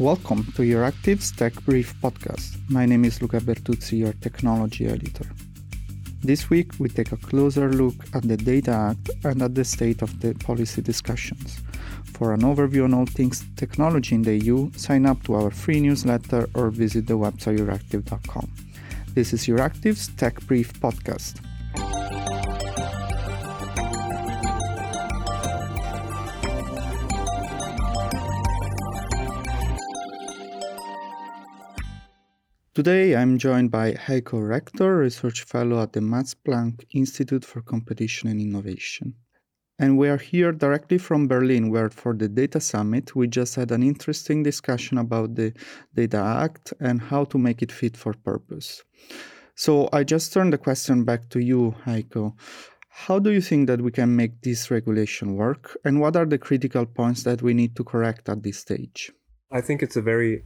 Welcome 0.00 0.42
to 0.56 0.62
Euractiv's 0.62 1.30
Tech 1.30 1.54
Brief 1.64 1.94
podcast. 2.00 2.58
My 2.68 2.84
name 2.84 3.04
is 3.04 3.22
Luca 3.22 3.38
Bertuzzi, 3.38 3.98
your 3.98 4.12
technology 4.14 4.88
editor. 4.88 5.24
This 6.20 6.50
week, 6.50 6.72
we 6.80 6.88
take 6.88 7.12
a 7.12 7.16
closer 7.16 7.72
look 7.72 7.94
at 8.12 8.24
the 8.24 8.36
Data 8.36 8.72
Act 8.72 9.10
and 9.24 9.40
at 9.40 9.54
the 9.54 9.64
state 9.64 10.02
of 10.02 10.18
the 10.18 10.34
policy 10.34 10.82
discussions. 10.82 11.60
For 12.06 12.34
an 12.34 12.40
overview 12.40 12.82
on 12.82 12.94
all 12.94 13.06
things 13.06 13.44
technology 13.54 14.16
in 14.16 14.22
the 14.22 14.36
EU, 14.36 14.72
sign 14.72 15.06
up 15.06 15.22
to 15.24 15.34
our 15.34 15.52
free 15.52 15.78
newsletter 15.78 16.48
or 16.54 16.70
visit 16.70 17.06
the 17.06 17.14
website 17.16 17.58
euractiv.com. 17.58 18.50
This 19.14 19.32
is 19.32 19.46
Euractiv's 19.46 20.08
Tech 20.16 20.44
Brief 20.48 20.72
podcast. 20.80 21.40
Today 32.74 33.14
I'm 33.14 33.38
joined 33.38 33.70
by 33.70 33.92
Heiko 33.92 34.48
Richter, 34.48 34.96
Research 34.96 35.44
Fellow 35.44 35.80
at 35.80 35.92
the 35.92 36.00
Max 36.00 36.34
Planck 36.34 36.84
Institute 36.90 37.44
for 37.44 37.62
Competition 37.62 38.28
and 38.28 38.40
Innovation. 38.40 39.14
And 39.78 39.96
we 39.96 40.08
are 40.08 40.16
here 40.16 40.50
directly 40.50 40.98
from 40.98 41.28
Berlin, 41.28 41.70
where 41.70 41.88
for 41.88 42.14
the 42.14 42.28
Data 42.28 42.58
Summit 42.58 43.14
we 43.14 43.28
just 43.28 43.54
had 43.54 43.70
an 43.70 43.84
interesting 43.84 44.42
discussion 44.42 44.98
about 44.98 45.36
the 45.36 45.52
Data 45.94 46.16
Act 46.16 46.74
and 46.80 47.00
how 47.00 47.22
to 47.26 47.38
make 47.38 47.62
it 47.62 47.70
fit 47.70 47.96
for 47.96 48.12
purpose. 48.12 48.82
So 49.54 49.88
I 49.92 50.02
just 50.02 50.32
turn 50.32 50.50
the 50.50 50.58
question 50.58 51.04
back 51.04 51.28
to 51.28 51.38
you, 51.38 51.76
Heiko. 51.86 52.34
How 52.88 53.20
do 53.20 53.30
you 53.30 53.40
think 53.40 53.68
that 53.68 53.82
we 53.82 53.92
can 53.92 54.16
make 54.16 54.40
this 54.42 54.68
regulation 54.72 55.36
work, 55.36 55.78
and 55.84 56.00
what 56.00 56.16
are 56.16 56.26
the 56.26 56.38
critical 56.38 56.86
points 56.86 57.22
that 57.22 57.40
we 57.40 57.54
need 57.54 57.76
to 57.76 57.84
correct 57.84 58.28
at 58.28 58.42
this 58.42 58.58
stage? 58.58 59.12
I 59.52 59.60
think 59.60 59.80
it's 59.80 59.94
a 59.94 60.02
very 60.02 60.42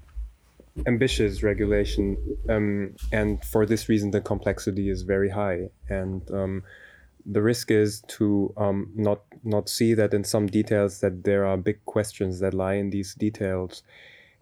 ambitious 0.87 1.43
regulation, 1.43 2.17
um, 2.49 2.95
and 3.13 3.45
for 3.45 3.67
this 3.67 3.89
reason, 3.89 4.11
the 4.11 4.21
complexity 4.21 4.89
is 4.89 5.03
very 5.03 5.31
high, 5.31 5.69
and 5.89 6.29
um, 6.31 6.63
the 7.27 7.43
risk 7.43 7.71
is 7.71 8.03
to 8.09 8.53
um, 8.57 8.91
not 8.95 9.23
not 9.45 9.69
see 9.69 9.95
that 9.95 10.15
in 10.15 10.25
some 10.25 10.47
details 10.47 11.01
that 11.01 11.25
there 11.25 11.47
are 11.47 11.57
big 11.57 11.85
questions 11.85 12.41
that 12.41 12.55
lie 12.55 12.75
in 12.75 12.91
these 12.91 13.15
details, 13.15 13.83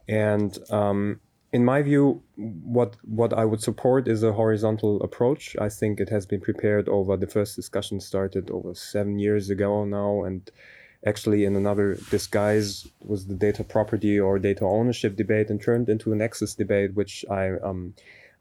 and 0.08 0.58
um, 0.70 1.20
in 1.52 1.64
my 1.64 1.82
view, 1.82 2.22
what 2.36 2.96
what 3.02 3.32
I 3.32 3.44
would 3.44 3.62
support 3.62 4.08
is 4.08 4.22
a 4.22 4.32
horizontal 4.32 5.02
approach. 5.02 5.56
I 5.60 5.68
think 5.68 6.00
it 6.00 6.10
has 6.10 6.26
been 6.26 6.40
prepared 6.40 6.88
over 6.88 7.16
the 7.16 7.26
first 7.26 7.56
discussion 7.56 8.00
started 8.00 8.50
over 8.50 8.74
seven 8.74 9.18
years 9.18 9.50
ago 9.50 9.84
now, 9.84 10.24
and 10.24 10.50
actually 11.04 11.44
in 11.44 11.56
another 11.56 11.98
disguise 12.10 12.86
was 13.00 13.26
the 13.26 13.34
data 13.34 13.64
property 13.64 14.18
or 14.18 14.38
data 14.38 14.64
ownership 14.64 15.16
debate 15.16 15.50
and 15.50 15.60
turned 15.60 15.88
into 15.88 16.12
an 16.12 16.22
access 16.22 16.54
debate, 16.54 16.94
which 16.94 17.24
I 17.30 17.50
um, 17.62 17.94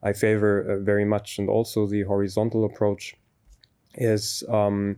I 0.04 0.14
favor 0.14 0.62
uh, 0.62 0.80
very 0.84 1.06
much. 1.06 1.40
And 1.40 1.50
also 1.50 1.88
the 1.88 2.04
horizontal 2.04 2.66
approach 2.66 3.16
is 3.96 4.44
um, 4.50 4.98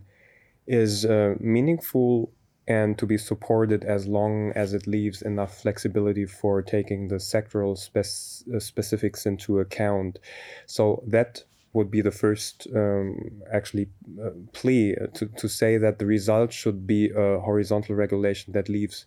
is 0.66 1.04
uh, 1.04 1.34
meaningful 1.40 2.30
and 2.68 2.98
to 2.98 3.06
be 3.06 3.16
supported 3.16 3.82
as 3.82 4.06
long 4.06 4.52
as 4.52 4.74
it 4.74 4.86
leaves 4.86 5.22
enough 5.22 5.62
flexibility 5.62 6.26
for 6.26 6.60
taking 6.60 7.08
the 7.08 7.16
sectoral 7.16 7.76
spec- 7.76 8.54
uh, 8.54 8.60
specifics 8.60 9.24
into 9.24 9.58
account. 9.58 10.18
So 10.66 11.02
that 11.06 11.44
would 11.72 11.90
be 11.90 12.00
the 12.00 12.10
first 12.10 12.66
um, 12.74 13.30
actually 13.52 13.88
uh, 14.24 14.30
plea 14.52 14.94
to, 15.14 15.26
to 15.26 15.48
say 15.48 15.78
that 15.78 15.98
the 15.98 16.06
result 16.06 16.52
should 16.52 16.86
be 16.86 17.10
a 17.10 17.38
horizontal 17.38 17.94
regulation 17.94 18.52
that 18.52 18.68
leaves 18.68 19.06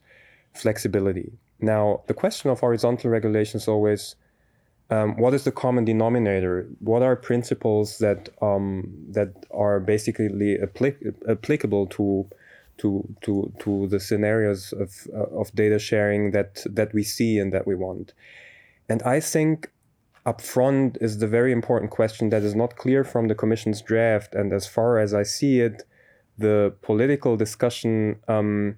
flexibility. 0.54 1.32
Now, 1.60 2.02
the 2.08 2.14
question 2.14 2.50
of 2.50 2.60
horizontal 2.60 3.10
regulation 3.10 3.58
is 3.58 3.68
always 3.68 4.16
um, 4.92 5.16
what 5.16 5.34
is 5.34 5.46
the 5.46 5.52
common 5.52 5.86
denominator? 5.86 6.68
What 6.80 7.02
are 7.02 7.16
principles 7.16 8.00
that 8.00 8.30
um, 8.42 8.92
that 9.10 9.46
are 9.52 9.80
basically 9.80 10.58
applic- 10.58 11.16
applicable 11.30 11.88
to 11.88 12.28
to 12.80 13.08
to 13.22 13.54
to 13.60 13.88
the 13.88 14.00
scenarios 14.00 14.74
of 14.74 15.08
uh, 15.14 15.40
of 15.40 15.56
data 15.56 15.80
sharing 15.80 16.32
that 16.32 16.64
that 16.66 16.94
we 16.94 17.04
see 17.04 17.40
and 17.40 17.54
that 17.54 17.66
we 17.66 17.76
want? 17.76 18.14
And 18.90 19.02
I 19.04 19.22
think 19.22 19.72
upfront 20.26 21.02
is 21.02 21.18
the 21.18 21.28
very 21.28 21.52
important 21.52 21.92
question 21.92 22.30
that 22.30 22.44
is 22.44 22.56
not 22.56 22.76
clear 22.76 23.04
from 23.04 23.28
the 23.28 23.36
Commission's 23.36 23.82
draft. 23.82 24.36
And 24.36 24.54
as 24.54 24.68
far 24.68 25.00
as 25.00 25.14
I 25.14 25.24
see 25.24 25.60
it, 25.62 25.84
the 26.38 26.74
political 26.82 27.38
discussion 27.38 28.20
um, 28.28 28.78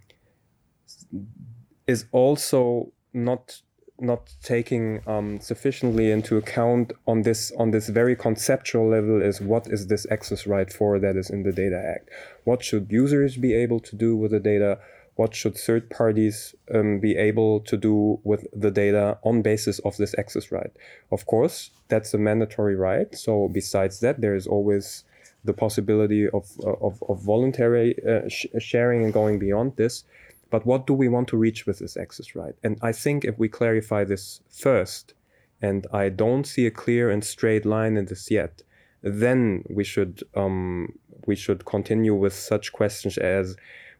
is 1.87 2.05
also 2.11 2.91
not 3.13 3.61
not 3.99 4.33
taking 4.41 5.01
um, 5.07 5.39
sufficiently 5.39 6.11
into 6.11 6.35
account 6.35 6.91
on 7.07 7.21
this 7.21 7.51
on 7.57 7.71
this 7.71 7.89
very 7.89 8.15
conceptual 8.15 8.89
level 8.89 9.21
is 9.21 9.39
what 9.39 9.67
is 9.67 9.87
this 9.87 10.07
access 10.09 10.47
right 10.47 10.73
for 10.73 10.97
that 10.99 11.15
is 11.15 11.29
in 11.29 11.43
the 11.43 11.51
data 11.51 11.79
act 11.95 12.09
what 12.43 12.63
should 12.63 12.91
users 12.91 13.37
be 13.37 13.53
able 13.53 13.79
to 13.79 13.95
do 13.95 14.15
with 14.15 14.31
the 14.31 14.39
data 14.39 14.79
what 15.15 15.35
should 15.35 15.55
third 15.55 15.89
parties 15.89 16.55
um, 16.73 16.99
be 16.99 17.15
able 17.15 17.59
to 17.61 17.77
do 17.77 18.19
with 18.23 18.47
the 18.53 18.71
data 18.71 19.17
on 19.23 19.41
basis 19.41 19.79
of 19.79 19.97
this 19.97 20.15
access 20.17 20.51
right? 20.51 20.71
Of 21.11 21.25
course 21.25 21.71
that's 21.87 22.13
a 22.13 22.17
mandatory 22.17 22.75
right. 22.75 23.13
So 23.15 23.47
besides 23.47 23.99
that 23.99 24.21
there 24.21 24.35
is 24.35 24.47
always 24.47 25.03
the 25.45 25.53
possibility 25.53 26.29
of, 26.29 26.49
of, 26.63 27.03
of 27.09 27.21
voluntary 27.21 27.95
uh, 28.07 28.27
sh- 28.29 28.47
sharing 28.59 29.03
and 29.03 29.13
going 29.13 29.39
beyond 29.39 29.75
this. 29.75 30.05
But 30.49 30.65
what 30.65 30.87
do 30.87 30.93
we 30.93 31.09
want 31.09 31.27
to 31.29 31.37
reach 31.37 31.65
with 31.65 31.79
this 31.79 31.97
access 31.97 32.35
right? 32.35 32.55
And 32.63 32.77
i 32.81 32.91
think 32.91 33.25
if 33.25 33.37
we 33.37 33.49
clarify 33.49 34.03
this 34.03 34.41
first 34.49 35.13
and 35.63 35.87
i 35.91 36.09
don't 36.09 36.45
see 36.45 36.67
a 36.67 36.71
clear 36.71 37.09
and 37.09 37.23
straight 37.23 37.65
line 37.65 37.97
in 37.97 38.05
this 38.05 38.29
yet 38.29 38.61
then 39.01 39.63
we 39.69 39.83
should 39.83 40.23
um, 40.35 40.93
we 41.25 41.35
should 41.35 41.65
continue 41.65 42.13
with 42.13 42.33
such 42.33 42.73
questions 42.73 43.17
as 43.17 43.55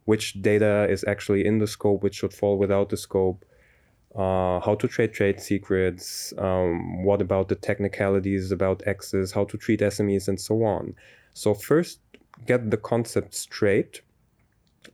which 0.06 0.42
data 0.42 0.88
is 0.90 1.04
actually 1.08 1.46
in 1.46 1.60
the 1.60 1.68
scope, 1.68 2.04
which 2.04 2.16
should 2.16 2.34
fall 2.34 2.58
without 2.58 2.90
the 2.90 2.98
scope, 2.98 3.46
uh, 4.16 4.60
how 4.60 4.76
to 4.76 4.88
trade 4.88 5.14
trade 5.14 5.40
secrets, 5.40 6.34
um, 6.38 7.04
what 7.04 7.22
about 7.22 7.48
the 7.48 7.56
technicalities 7.56 8.52
about 8.52 8.86
access, 8.86 9.32
how 9.32 9.44
to 9.46 9.58
treat 9.58 9.80
SMEs, 9.80 10.28
and 10.28 10.40
so 10.40 10.64
on. 10.64 10.94
So, 11.34 11.54
first, 11.54 12.00
get 12.46 12.70
the 12.70 12.78
concept 12.78 13.34
straight. 13.34 14.02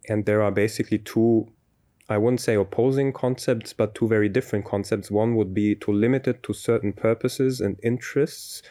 And 0.08 0.25
there 0.25 0.42
are 0.42 0.52
basically 0.52 1.00
two, 1.00 1.48
I 2.08 2.18
wouldn't 2.18 2.42
say 2.42 2.56
opposing 2.56 3.12
concepts, 3.12 3.74
but 3.74 3.96
two 3.96 4.08
very 4.08 4.30
different 4.30 4.66
concepts. 4.66 5.12
One 5.12 5.36
would 5.36 5.53
be 5.53 5.75
to 5.75 5.92
limit 5.92 6.28
it 6.28 6.44
to 6.44 6.53
certain 6.53 6.94
purposes 6.94 7.59
and 7.59 7.78
interests. 7.84 8.62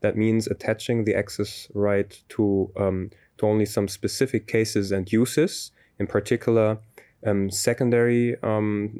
That 0.00 0.16
means 0.16 0.46
attaching 0.46 1.04
the 1.04 1.16
access 1.16 1.68
right 1.74 2.18
to, 2.30 2.70
um, 2.76 3.10
to 3.38 3.46
only 3.46 3.66
some 3.66 3.88
specific 3.88 4.46
cases 4.46 4.92
and 4.92 5.10
uses 5.12 5.72
in 5.98 6.06
particular 6.06 6.78
um, 7.26 7.50
secondary 7.50 8.40
um, 8.42 8.90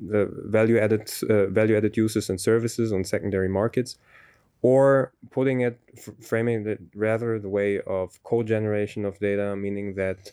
value 0.46 0.78
added 0.78 1.10
uh, 1.28 1.46
value 1.46 1.76
added 1.76 1.96
uses 1.96 2.28
and 2.28 2.40
services 2.40 2.92
on 2.92 3.04
secondary 3.04 3.48
markets, 3.48 3.96
or 4.62 5.12
putting 5.30 5.60
it 5.60 5.78
framing 6.20 6.66
it 6.66 6.80
rather 6.94 7.38
the 7.38 7.48
way 7.48 7.80
of 7.80 8.22
co-generation 8.24 9.04
of 9.04 9.18
data, 9.20 9.54
meaning 9.56 9.94
that 9.94 10.32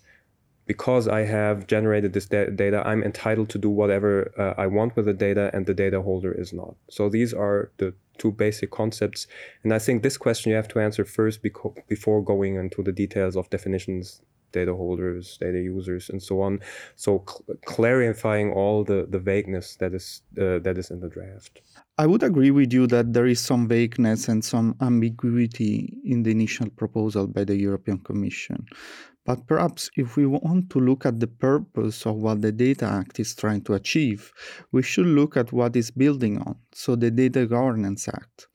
because 0.66 1.08
I 1.08 1.22
have 1.26 1.68
generated 1.68 2.14
this 2.14 2.26
da- 2.26 2.50
data, 2.50 2.82
I'm 2.88 3.04
entitled 3.04 3.50
to 3.50 3.60
do 3.60 3.70
whatever 3.70 4.32
uh, 4.36 4.60
I 4.60 4.66
want 4.66 4.96
with 4.96 5.06
the 5.06 5.14
data, 5.14 5.52
and 5.54 5.68
the 5.68 5.76
data 5.76 6.02
holder 6.02 6.32
is 6.32 6.54
not. 6.54 6.76
So 6.90 7.08
these 7.08 7.36
are 7.36 7.72
the 7.78 7.94
two 8.18 8.32
basic 8.32 8.72
concepts, 8.72 9.28
and 9.64 9.72
I 9.72 9.78
think 9.78 10.02
this 10.02 10.18
question 10.18 10.50
you 10.50 10.56
have 10.56 10.70
to 10.70 10.80
answer 10.80 11.06
first 11.06 11.44
before 11.44 12.24
going 12.24 12.56
into 12.56 12.82
the 12.82 12.92
details 12.92 13.36
of 13.36 13.48
definitions 13.52 14.22
data 14.60 14.74
holders, 14.82 15.38
data 15.46 15.60
users, 15.76 16.10
and 16.12 16.20
so 16.30 16.42
on. 16.48 16.54
So 16.96 17.10
cl- 17.30 17.58
clarifying 17.74 18.48
all 18.60 18.78
the, 18.92 19.00
the 19.16 19.20
vagueness 19.20 19.68
that 19.82 19.94
is 20.00 20.08
uh, 20.44 20.60
that 20.66 20.76
is 20.82 20.88
in 20.94 21.00
the 21.06 21.12
draft. 21.18 21.62
I 22.04 22.06
would 22.12 22.24
agree 22.24 22.52
with 22.52 22.72
you 22.78 22.88
that 22.88 23.14
there 23.16 23.30
is 23.36 23.40
some 23.52 23.64
vagueness 23.68 24.28
and 24.32 24.44
some 24.54 24.68
ambiguity 24.82 25.76
in 26.04 26.24
the 26.24 26.32
initial 26.32 26.70
proposal 26.82 27.28
by 27.28 27.44
the 27.50 27.58
European 27.68 28.00
Commission. 28.00 28.66
But 29.26 29.48
perhaps 29.48 29.90
if 29.98 30.16
we 30.18 30.26
want 30.26 30.70
to 30.70 30.80
look 30.80 31.06
at 31.06 31.20
the 31.20 31.28
purpose 31.28 32.06
of 32.06 32.16
what 32.18 32.42
the 32.42 32.52
Data 32.52 32.86
Act 32.86 33.20
is 33.20 33.34
trying 33.34 33.62
to 33.64 33.74
achieve, 33.74 34.32
we 34.72 34.84
should 34.84 35.08
look 35.08 35.36
at 35.36 35.52
what 35.52 35.76
it's 35.76 35.92
building 35.92 36.40
on, 36.42 36.56
so 36.72 36.96
the 36.96 37.10
Data 37.10 37.48
Governance 37.48 38.08
Act. 38.08 38.48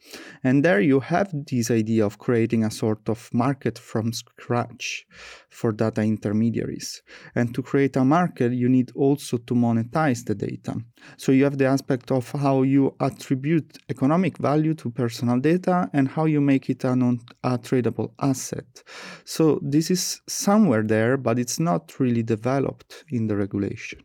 And 0.42 0.64
there 0.64 0.80
you 0.80 1.00
have 1.00 1.30
this 1.46 1.70
idea 1.70 2.06
of 2.06 2.18
creating 2.18 2.64
a 2.64 2.70
sort 2.70 3.08
of 3.08 3.28
market 3.32 3.78
from 3.78 4.12
scratch 4.12 5.06
for 5.48 5.72
data 5.72 6.02
intermediaries. 6.02 7.02
And 7.34 7.54
to 7.54 7.62
create 7.62 7.96
a 7.96 8.04
market, 8.04 8.52
you 8.52 8.68
need 8.68 8.92
also 8.94 9.36
to 9.38 9.54
monetize 9.54 10.24
the 10.24 10.34
data. 10.34 10.76
So 11.16 11.32
you 11.32 11.44
have 11.44 11.58
the 11.58 11.66
aspect 11.66 12.10
of 12.10 12.30
how 12.32 12.62
you 12.62 12.94
attribute 13.00 13.78
economic 13.88 14.38
value 14.38 14.74
to 14.74 14.90
personal 14.90 15.38
data 15.38 15.90
and 15.92 16.08
how 16.08 16.24
you 16.24 16.40
make 16.40 16.70
it 16.70 16.84
a, 16.84 16.96
non- 16.96 17.20
a 17.44 17.58
tradable 17.58 18.12
asset. 18.20 18.82
So 19.24 19.58
this 19.62 19.90
is 19.90 20.20
somewhere 20.60 20.82
there, 20.82 21.16
but 21.16 21.38
it's 21.38 21.58
not 21.58 21.98
really 21.98 22.22
developed 22.22 23.04
in 23.10 23.28
the 23.28 23.36
regulation. 23.36 24.00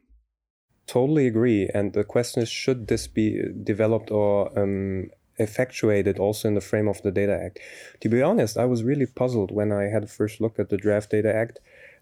totally 0.87 1.25
agree. 1.27 1.67
And 1.77 1.93
the 1.93 2.03
question 2.03 2.43
is, 2.43 2.49
should 2.49 2.87
this 2.87 3.07
be 3.07 3.27
developed 3.71 4.11
or 4.11 4.33
um, 4.61 5.09
effectuated 5.37 6.19
also 6.19 6.47
in 6.47 6.55
the 6.55 6.67
frame 6.69 6.87
of 6.87 7.01
the 7.01 7.11
Data 7.11 7.35
Act? 7.45 7.59
To 8.01 8.09
be 8.09 8.21
honest, 8.21 8.55
I 8.55 8.65
was 8.65 8.83
really 8.83 9.07
puzzled 9.21 9.51
when 9.51 9.71
I 9.71 9.83
had 9.93 10.03
a 10.03 10.15
first 10.19 10.35
look 10.41 10.59
at 10.59 10.69
the 10.69 10.77
draft 10.85 11.09
Data 11.11 11.33
Act. 11.43 11.59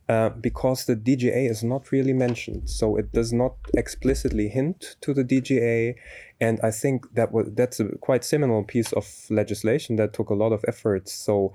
Uh, 0.09 0.29
because 0.49 0.79
the 0.85 0.97
DGA 0.97 1.49
is 1.49 1.63
not 1.63 1.83
really 1.93 2.15
mentioned, 2.27 2.69
so 2.69 2.97
it 2.97 3.13
does 3.13 3.31
not 3.31 3.53
explicitly 3.73 4.49
hint 4.49 4.97
to 4.99 5.13
the 5.13 5.23
DGA, 5.23 5.95
and 6.41 6.59
I 6.69 6.71
think 6.81 6.97
that 7.17 7.31
was 7.31 7.45
that's 7.59 7.79
a 7.79 7.85
quite 8.07 8.25
seminal 8.25 8.63
piece 8.65 8.91
of 8.99 9.05
legislation 9.29 9.95
that 9.95 10.11
took 10.11 10.29
a 10.29 10.39
lot 10.43 10.51
of 10.51 10.61
effort. 10.67 11.07
So 11.07 11.53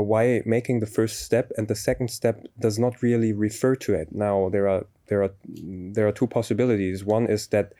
why 0.00 0.42
making 0.44 0.80
the 0.80 0.86
first 0.86 1.24
step 1.24 1.50
and 1.56 1.68
the 1.68 1.74
second 1.74 2.08
step 2.08 2.46
does 2.58 2.78
not 2.78 3.02
really 3.02 3.32
refer 3.32 3.76
to 3.76 3.94
it. 3.94 4.14
Now 4.14 4.48
there 4.48 4.68
are 4.68 4.86
there 5.08 5.22
are 5.22 5.30
there 5.46 6.06
are 6.06 6.12
two 6.12 6.26
possibilities. 6.26 7.04
One 7.04 7.26
is 7.26 7.48
that 7.48 7.72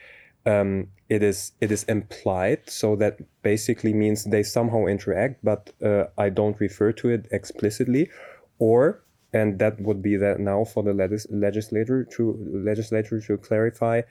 um, 0.46 0.88
it 1.08 1.22
is 1.22 1.52
it 1.60 1.70
is 1.70 1.84
implied, 1.84 2.68
so 2.68 2.96
that 2.96 3.18
basically 3.42 3.92
means 3.92 4.24
they 4.24 4.42
somehow 4.42 4.86
interact, 4.86 5.44
but 5.44 5.72
uh, 5.82 6.04
I 6.16 6.30
don't 6.30 6.58
refer 6.60 6.92
to 6.92 7.08
it 7.10 7.26
explicitly, 7.30 8.10
or 8.58 9.02
and 9.32 9.58
that 9.58 9.80
would 9.80 10.02
be 10.02 10.16
that 10.16 10.40
now 10.40 10.64
for 10.64 10.82
the 10.82 10.94
legis- 10.94 11.26
legislator 11.30 12.04
to 12.04 12.38
legislator 12.64 13.20
to 13.20 13.36
clarify. 13.38 14.02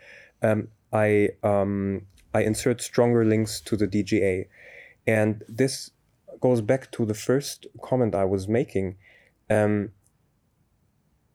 Um, 0.42 0.68
I 0.94 1.30
um, 1.44 2.04
I 2.34 2.42
insert 2.42 2.82
stronger 2.82 3.26
links 3.26 3.62
to 3.62 3.76
the 3.76 3.88
DGA, 3.88 4.48
and 5.08 5.44
this 5.48 5.92
goes 6.40 6.62
back 6.62 6.92
to 6.92 7.06
the 7.06 7.14
first 7.14 7.68
comment 7.82 8.16
I 8.16 8.26
was 8.26 8.48
making. 8.48 8.98
Um, 9.50 9.92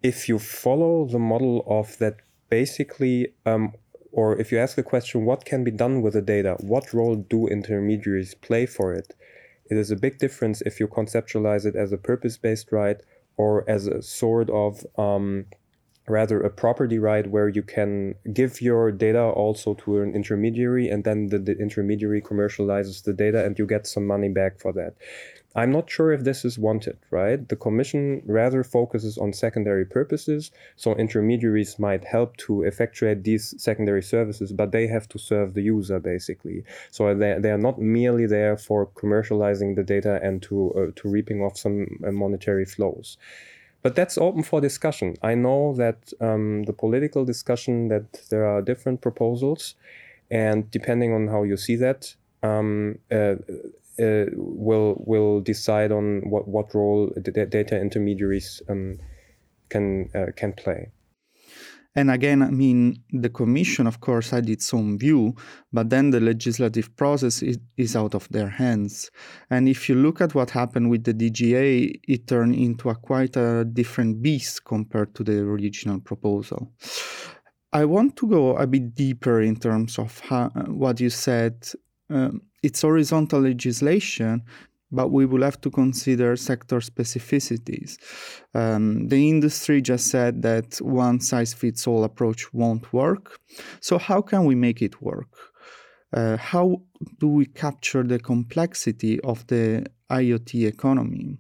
if 0.03 0.29
you 0.29 0.39
follow 0.39 1.07
the 1.07 1.19
model 1.19 1.65
of 1.67 1.99
that, 1.99 2.17
basically, 2.51 3.35
um, 3.47 3.73
or 4.11 4.39
if 4.39 4.53
you 4.53 4.59
ask 4.59 4.77
the 4.77 4.83
question, 4.83 5.25
what 5.25 5.45
can 5.45 5.65
be 5.65 5.71
done 5.71 6.03
with 6.03 6.15
the 6.15 6.23
data? 6.23 6.57
What 6.61 6.93
role 6.93 7.17
do 7.17 7.47
intermediaries 7.47 8.35
play 8.35 8.67
for 8.67 8.93
it? 8.93 9.15
It 9.71 9.77
is 9.77 9.91
a 9.91 9.97
big 9.97 10.19
difference 10.19 10.61
if 10.63 10.81
you 10.81 10.87
conceptualize 10.87 11.65
it 11.65 11.77
as 11.77 11.93
a 11.93 11.97
purpose 11.97 12.37
based 12.37 12.73
right 12.73 13.01
or 13.37 13.69
as 13.69 13.87
a 13.87 14.03
sort 14.03 14.51
of 14.51 14.85
um, 14.99 15.47
rather 16.09 16.41
a 16.41 16.51
property 16.51 16.99
right 16.99 17.29
where 17.29 17.49
you 17.49 17.63
can 17.63 18.15
give 18.33 18.61
your 18.61 18.91
data 18.91 19.23
also 19.23 19.75
to 19.75 20.01
an 20.01 20.15
intermediary 20.15 20.89
and 20.89 21.05
then 21.05 21.29
the, 21.29 21.39
the, 21.39 21.57
intermediary 21.59 22.21
commercializes 22.21 23.05
the 23.05 23.13
data 23.13 23.45
and 23.45 23.59
you 23.59 23.67
get 23.67 23.87
some 23.87 24.07
money 24.07 24.29
back 24.29 24.59
for 24.59 24.73
that. 24.73 24.95
I'm 25.55 25.71
not 25.71 25.91
sure 25.91 26.13
if 26.13 26.25
this 26.25 26.45
is 26.45 26.59
wanted 26.59 26.99
right? 27.11 27.47
The 27.49 27.57
commission 27.57 28.23
rather 28.27 28.65
focuses 28.65 29.17
on 29.19 29.33
secondary 29.33 29.85
purposes 29.85 30.51
so 30.77 30.95
intermediaries 30.97 31.79
might 31.79 32.05
help 32.05 32.37
to 32.39 32.63
effectuate 32.63 33.23
these 33.23 33.55
secondary 33.63 34.03
services 34.03 34.53
but 34.53 34.73
they 34.73 34.89
have 34.89 35.09
to 35.11 35.19
serve 35.19 35.55
the 35.55 35.63
user 35.63 36.01
basically. 36.01 36.65
So 36.91 37.15
they, 37.15 37.37
they 37.39 37.51
are 37.51 37.59
not 37.59 37.79
merely 37.79 38.27
there 38.27 38.57
for 38.57 38.87
commercializing 38.87 39.77
the 39.77 39.85
data 39.85 40.19
and 40.23 40.43
to 40.43 40.73
uh, 40.73 41.01
to 41.01 41.09
reaping 41.09 41.43
off 41.43 41.57
some 41.57 42.01
uh, 42.05 42.11
monetary 42.11 42.65
flows 42.65 43.19
but 43.83 43.95
that's 43.95 44.17
open 44.17 44.43
for 44.43 44.61
discussion. 44.61 45.17
I 45.23 45.35
know 45.35 45.75
that 45.75 46.13
um, 46.21 46.65
the 46.65 46.73
political 46.73 47.25
discussion 47.25 47.89
that 47.89 48.29
there 48.31 48.47
are 48.47 48.63
different 48.63 49.01
proposals, 49.01 49.75
and 50.31 50.71
depending 50.71 51.13
on 51.13 51.29
how 51.29 51.43
you 51.43 51.57
see 51.57 51.77
that, 51.77 52.15
um, 52.43 52.99
uh, 53.11 53.35
uh, 54.01 54.27
will 54.35 55.03
will 55.05 55.41
decide 55.41 55.93
on 55.93 56.23
what 56.31 56.49
what 56.49 56.75
role 56.75 57.13
the 57.15 57.31
data 57.31 57.79
intermediaries 57.79 58.63
um, 58.69 58.99
can 59.69 60.09
uh, 60.15 60.33
can 60.37 60.53
play. 60.53 60.91
And 61.95 62.11
again, 62.11 62.43
I 62.43 62.51
mean, 62.51 63.03
the 63.11 63.29
Commission, 63.29 63.87
of 63.87 64.01
course, 64.01 64.31
had 64.31 64.49
its 64.49 64.73
own 64.73 64.99
view, 64.99 65.35
but 65.73 65.91
then 65.91 66.11
the 66.11 66.21
legislative 66.21 66.97
process 66.97 67.43
is, 67.43 67.59
is, 67.77 67.95
out 67.95 68.15
of 68.15 68.27
their 68.31 68.49
hands. 68.49 69.11
And 69.51 69.69
if 69.69 69.89
you 69.89 69.95
look 69.95 70.21
at 70.23 70.35
what 70.35 70.51
happened 70.51 70.89
with 70.89 71.05
the 71.05 71.13
DGA, 71.13 72.01
it 72.09 72.27
turned 72.27 72.55
into 72.55 72.89
a 72.89 72.95
quite 72.95 73.37
a 73.37 73.65
different 73.65 74.23
beast 74.23 74.65
compared 74.65 75.15
to 75.17 75.25
the 75.25 75.41
original 75.41 76.01
proposal. 76.01 76.73
I 77.75 77.85
want 77.85 78.17
to 78.17 78.27
go 78.27 78.57
a 78.57 78.67
bit 78.67 78.95
deeper 78.95 79.43
in 79.43 79.57
terms 79.57 79.99
of 79.99 80.19
how, 80.21 80.49
what 80.67 81.01
you 81.01 81.11
said. 81.11 81.69
Um, 82.09 82.43
it's 82.63 82.83
horizontal 82.83 83.41
legislation, 83.41 84.43
but 84.93 85.09
we 85.09 85.25
will 85.27 85.43
have 85.43 85.61
to 85.63 85.71
consider 85.71 86.37
sector 86.37 86.79
specificities. 86.79 87.97
Um, 88.55 89.09
the 89.09 89.29
industry 89.29 89.81
just 89.81 90.09
said 90.09 90.43
that 90.43 90.77
one 90.83 91.21
size 91.21 91.55
fits 91.55 91.87
all 91.87 92.05
approach 92.05 92.53
won't 92.53 92.93
work. 92.93 93.41
So, 93.81 93.99
how 93.99 94.21
can 94.21 94.45
we 94.45 94.55
make 94.55 94.83
it 94.83 95.01
work? 95.01 95.33
Uh, 96.13 96.37
how 96.37 96.83
do 97.21 97.29
we 97.29 97.47
capture 97.47 98.03
the 98.03 98.19
complexity 98.19 99.19
of 99.21 99.47
the 99.47 99.87
IoT 100.11 100.67
economy, 100.67 101.39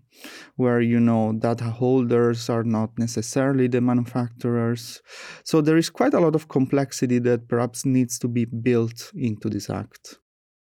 where 0.56 0.80
you 0.80 0.98
know 0.98 1.34
data 1.34 1.64
holders 1.64 2.48
are 2.48 2.64
not 2.64 2.98
necessarily 2.98 3.68
the 3.68 3.82
manufacturers? 3.82 5.02
So, 5.44 5.60
there 5.60 5.76
is 5.76 5.90
quite 5.90 6.14
a 6.14 6.20
lot 6.20 6.34
of 6.34 6.48
complexity 6.48 7.18
that 7.18 7.48
perhaps 7.48 7.84
needs 7.84 8.18
to 8.20 8.28
be 8.28 8.46
built 8.46 9.12
into 9.14 9.50
this 9.50 9.68
act. 9.68 10.16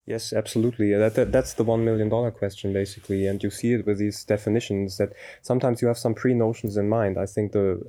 Yes, 0.06 0.34
absolutely. 0.34 0.94
That, 0.94 1.16
that, 1.16 1.32
that's 1.32 1.54
the 1.54 1.64
one 1.64 1.84
million 1.84 2.10
dollar 2.10 2.30
question, 2.30 2.72
basically. 2.74 3.26
And 3.26 3.42
you 3.42 3.50
see 3.50 3.74
it 3.74 3.88
with 3.88 3.98
these 3.98 4.24
definitions 4.24 4.98
that 4.98 5.14
sometimes 5.42 5.82
you 5.82 5.88
have 5.88 5.98
some 5.98 6.14
pre 6.14 6.34
notions 6.36 6.78
in 6.78 6.88
mind. 6.90 7.18
I 7.18 7.26
think 7.26 7.54
the 7.54 7.82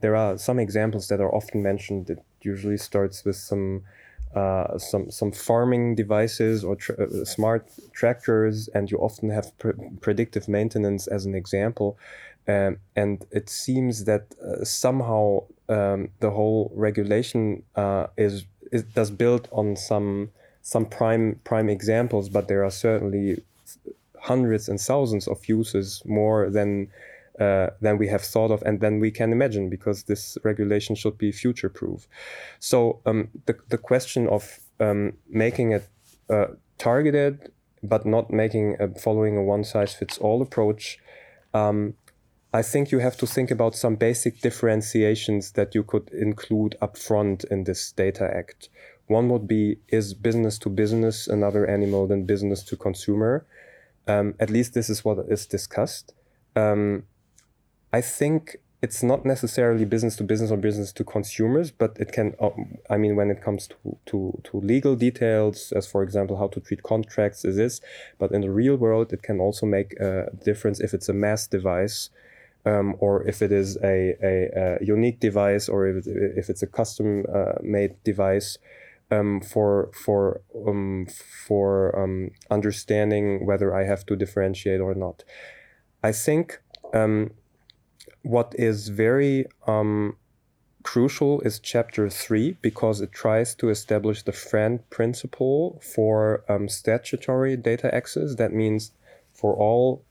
there 0.00 0.16
are 0.16 0.36
some 0.38 0.58
examples 0.58 1.08
that 1.08 1.20
are 1.20 1.32
often 1.32 1.62
mentioned. 1.62 2.10
It 2.10 2.24
usually 2.42 2.76
starts 2.76 3.24
with 3.24 3.36
some 3.36 3.84
uh, 4.34 4.78
some 4.78 5.12
some 5.12 5.30
farming 5.30 5.94
devices 5.94 6.64
or 6.64 6.74
tra- 6.74 7.04
uh, 7.04 7.24
smart 7.24 7.68
tractors, 7.92 8.68
and 8.74 8.90
you 8.90 8.98
often 8.98 9.30
have 9.30 9.52
predictive 10.00 10.48
maintenance 10.48 11.06
as 11.06 11.24
an 11.24 11.36
example. 11.36 11.96
Um, 12.48 12.78
and 12.96 13.24
it 13.30 13.48
seems 13.48 14.04
that 14.06 14.34
uh, 14.42 14.64
somehow 14.64 15.44
um, 15.68 16.08
the 16.18 16.30
whole 16.30 16.72
regulation 16.74 17.62
uh, 17.76 18.08
is, 18.16 18.44
is 18.72 18.82
does 18.82 19.10
build 19.12 19.48
on 19.52 19.76
some 19.76 20.30
some 20.70 20.86
prime 20.86 21.40
prime 21.50 21.68
examples, 21.68 22.28
but 22.28 22.46
there 22.46 22.64
are 22.64 22.70
certainly 22.70 23.42
hundreds 24.20 24.68
and 24.68 24.78
thousands 24.80 25.26
of 25.26 25.38
uses 25.48 26.02
more 26.04 26.50
than 26.50 26.88
uh, 27.40 27.68
than 27.80 27.98
we 27.98 28.06
have 28.08 28.22
thought 28.22 28.50
of 28.50 28.62
and 28.62 28.80
than 28.80 29.00
we 29.00 29.10
can 29.10 29.32
imagine 29.32 29.68
because 29.68 30.04
this 30.04 30.38
regulation 30.44 30.94
should 30.94 31.16
be 31.18 31.32
future 31.32 31.70
proof. 31.80 32.06
So 32.58 33.00
um, 33.04 33.28
the 33.46 33.54
the 33.68 33.78
question 33.78 34.28
of 34.28 34.60
um, 34.78 35.14
making 35.28 35.72
it 35.72 35.88
uh, 36.28 36.48
targeted 36.78 37.50
but 37.82 38.04
not 38.04 38.30
making 38.30 38.76
a, 38.78 38.88
following 38.88 39.36
a 39.36 39.42
one 39.42 39.64
size 39.64 39.94
fits 39.94 40.18
all 40.18 40.42
approach. 40.42 40.98
Um, 41.54 41.94
I 42.52 42.62
think 42.62 42.90
you 42.90 42.98
have 42.98 43.16
to 43.18 43.26
think 43.26 43.50
about 43.50 43.76
some 43.76 43.96
basic 43.96 44.40
differentiations 44.40 45.52
that 45.52 45.74
you 45.74 45.84
could 45.84 46.10
include 46.12 46.76
upfront 46.82 47.44
in 47.50 47.64
this 47.64 47.92
data 47.92 48.28
act. 48.42 48.68
One 49.10 49.28
would 49.30 49.48
be 49.48 49.78
is 49.88 50.14
business 50.14 50.56
to 50.58 50.68
business 50.68 51.26
another 51.26 51.66
animal 51.66 52.06
than 52.06 52.26
business 52.26 52.62
to 52.62 52.76
consumer? 52.76 53.44
Um, 54.06 54.34
at 54.38 54.50
least 54.50 54.72
this 54.72 54.88
is 54.88 55.04
what 55.04 55.18
is 55.28 55.46
discussed. 55.46 56.14
Um, 56.54 57.02
I 57.92 58.02
think 58.02 58.58
it's 58.82 59.02
not 59.02 59.26
necessarily 59.26 59.84
business 59.84 60.14
to 60.18 60.22
business 60.22 60.52
or 60.52 60.56
business 60.56 60.92
to 60.92 61.02
consumers, 61.02 61.72
but 61.72 61.96
it 61.98 62.12
can. 62.12 62.36
Uh, 62.40 62.50
I 62.88 62.98
mean, 62.98 63.16
when 63.16 63.32
it 63.32 63.42
comes 63.42 63.66
to, 63.66 63.96
to 64.06 64.40
to 64.44 64.60
legal 64.60 64.94
details, 64.94 65.72
as 65.72 65.88
for 65.88 66.04
example, 66.04 66.36
how 66.36 66.46
to 66.46 66.60
treat 66.60 66.84
contracts, 66.84 67.44
is 67.44 67.56
this. 67.56 67.80
But 68.20 68.30
in 68.30 68.42
the 68.42 68.50
real 68.50 68.76
world, 68.76 69.12
it 69.12 69.22
can 69.24 69.40
also 69.40 69.66
make 69.66 69.90
a 69.98 70.30
difference 70.44 70.78
if 70.78 70.94
it's 70.94 71.08
a 71.08 71.14
mass 71.14 71.48
device. 71.48 72.10
Um, 72.66 72.94
or 73.00 73.26
if 73.26 73.40
it 73.40 73.52
is 73.52 73.78
a, 73.82 74.14
a, 74.22 74.78
a, 74.82 74.84
unique 74.84 75.18
device, 75.18 75.66
or 75.66 75.86
if, 75.86 76.06
if 76.06 76.50
it's 76.50 76.62
a 76.62 76.66
custom 76.66 77.24
uh, 77.34 77.54
made 77.62 77.92
device, 78.04 78.58
um, 79.10 79.40
for 79.40 79.90
for 79.92 80.42
um, 80.66 81.06
for 81.46 81.98
um, 81.98 82.30
understanding 82.50 83.46
whether 83.46 83.74
I 83.74 83.84
have 83.84 84.04
to 84.06 84.16
differentiate 84.16 84.80
or 84.80 84.94
not. 84.94 85.24
I 86.02 86.12
think 86.12 86.60
um, 86.94 87.32
what 88.22 88.54
is 88.58 88.88
very 88.88 89.46
um, 89.66 90.16
crucial 90.82 91.40
is 91.42 91.58
chapter 91.58 92.08
three 92.08 92.56
because 92.62 93.00
it 93.00 93.12
tries 93.12 93.54
to 93.56 93.68
establish 93.68 94.22
the 94.22 94.32
FRAND 94.32 94.88
principle 94.90 95.80
for 95.94 96.44
um, 96.48 96.68
statutory 96.68 97.56
data 97.56 97.94
access. 97.94 98.36
That 98.36 98.52
means 98.52 98.92
for 99.32 99.54
all 99.54 100.04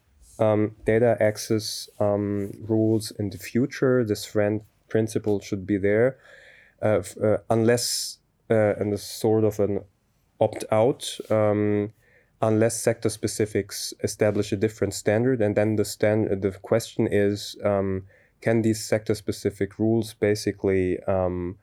data 0.85 1.17
access 1.19 1.89
rules 1.99 3.11
in 3.19 3.29
the 3.29 3.37
future, 3.37 4.05
this 4.05 4.23
FRAND 4.25 4.61
principle 4.87 5.41
should 5.41 5.67
be 5.67 5.77
there. 5.77 6.17
Uh, 6.81 7.03
uh, 7.21 7.37
unless 7.49 8.18
uh, 8.49 8.73
and 8.79 8.93
a 8.93 8.97
sort 8.97 9.43
of 9.43 9.59
an 9.59 9.81
opt 10.39 10.63
out 10.71 11.17
um, 11.29 11.91
unless 12.41 12.81
sector 12.81 13.09
specifics 13.09 13.93
establish 14.03 14.51
a 14.51 14.55
different 14.55 14.93
standard. 14.93 15.41
And 15.41 15.55
then 15.55 15.75
the 15.75 15.85
stand 15.85 16.41
the 16.41 16.51
question 16.51 17.07
is 17.11 17.55
um, 17.63 18.03
can 18.41 18.61
these 18.61 18.83
sector 18.83 19.15
specific 19.15 19.77
rules 19.77 20.13
basically 20.13 20.99
um, 21.03 21.57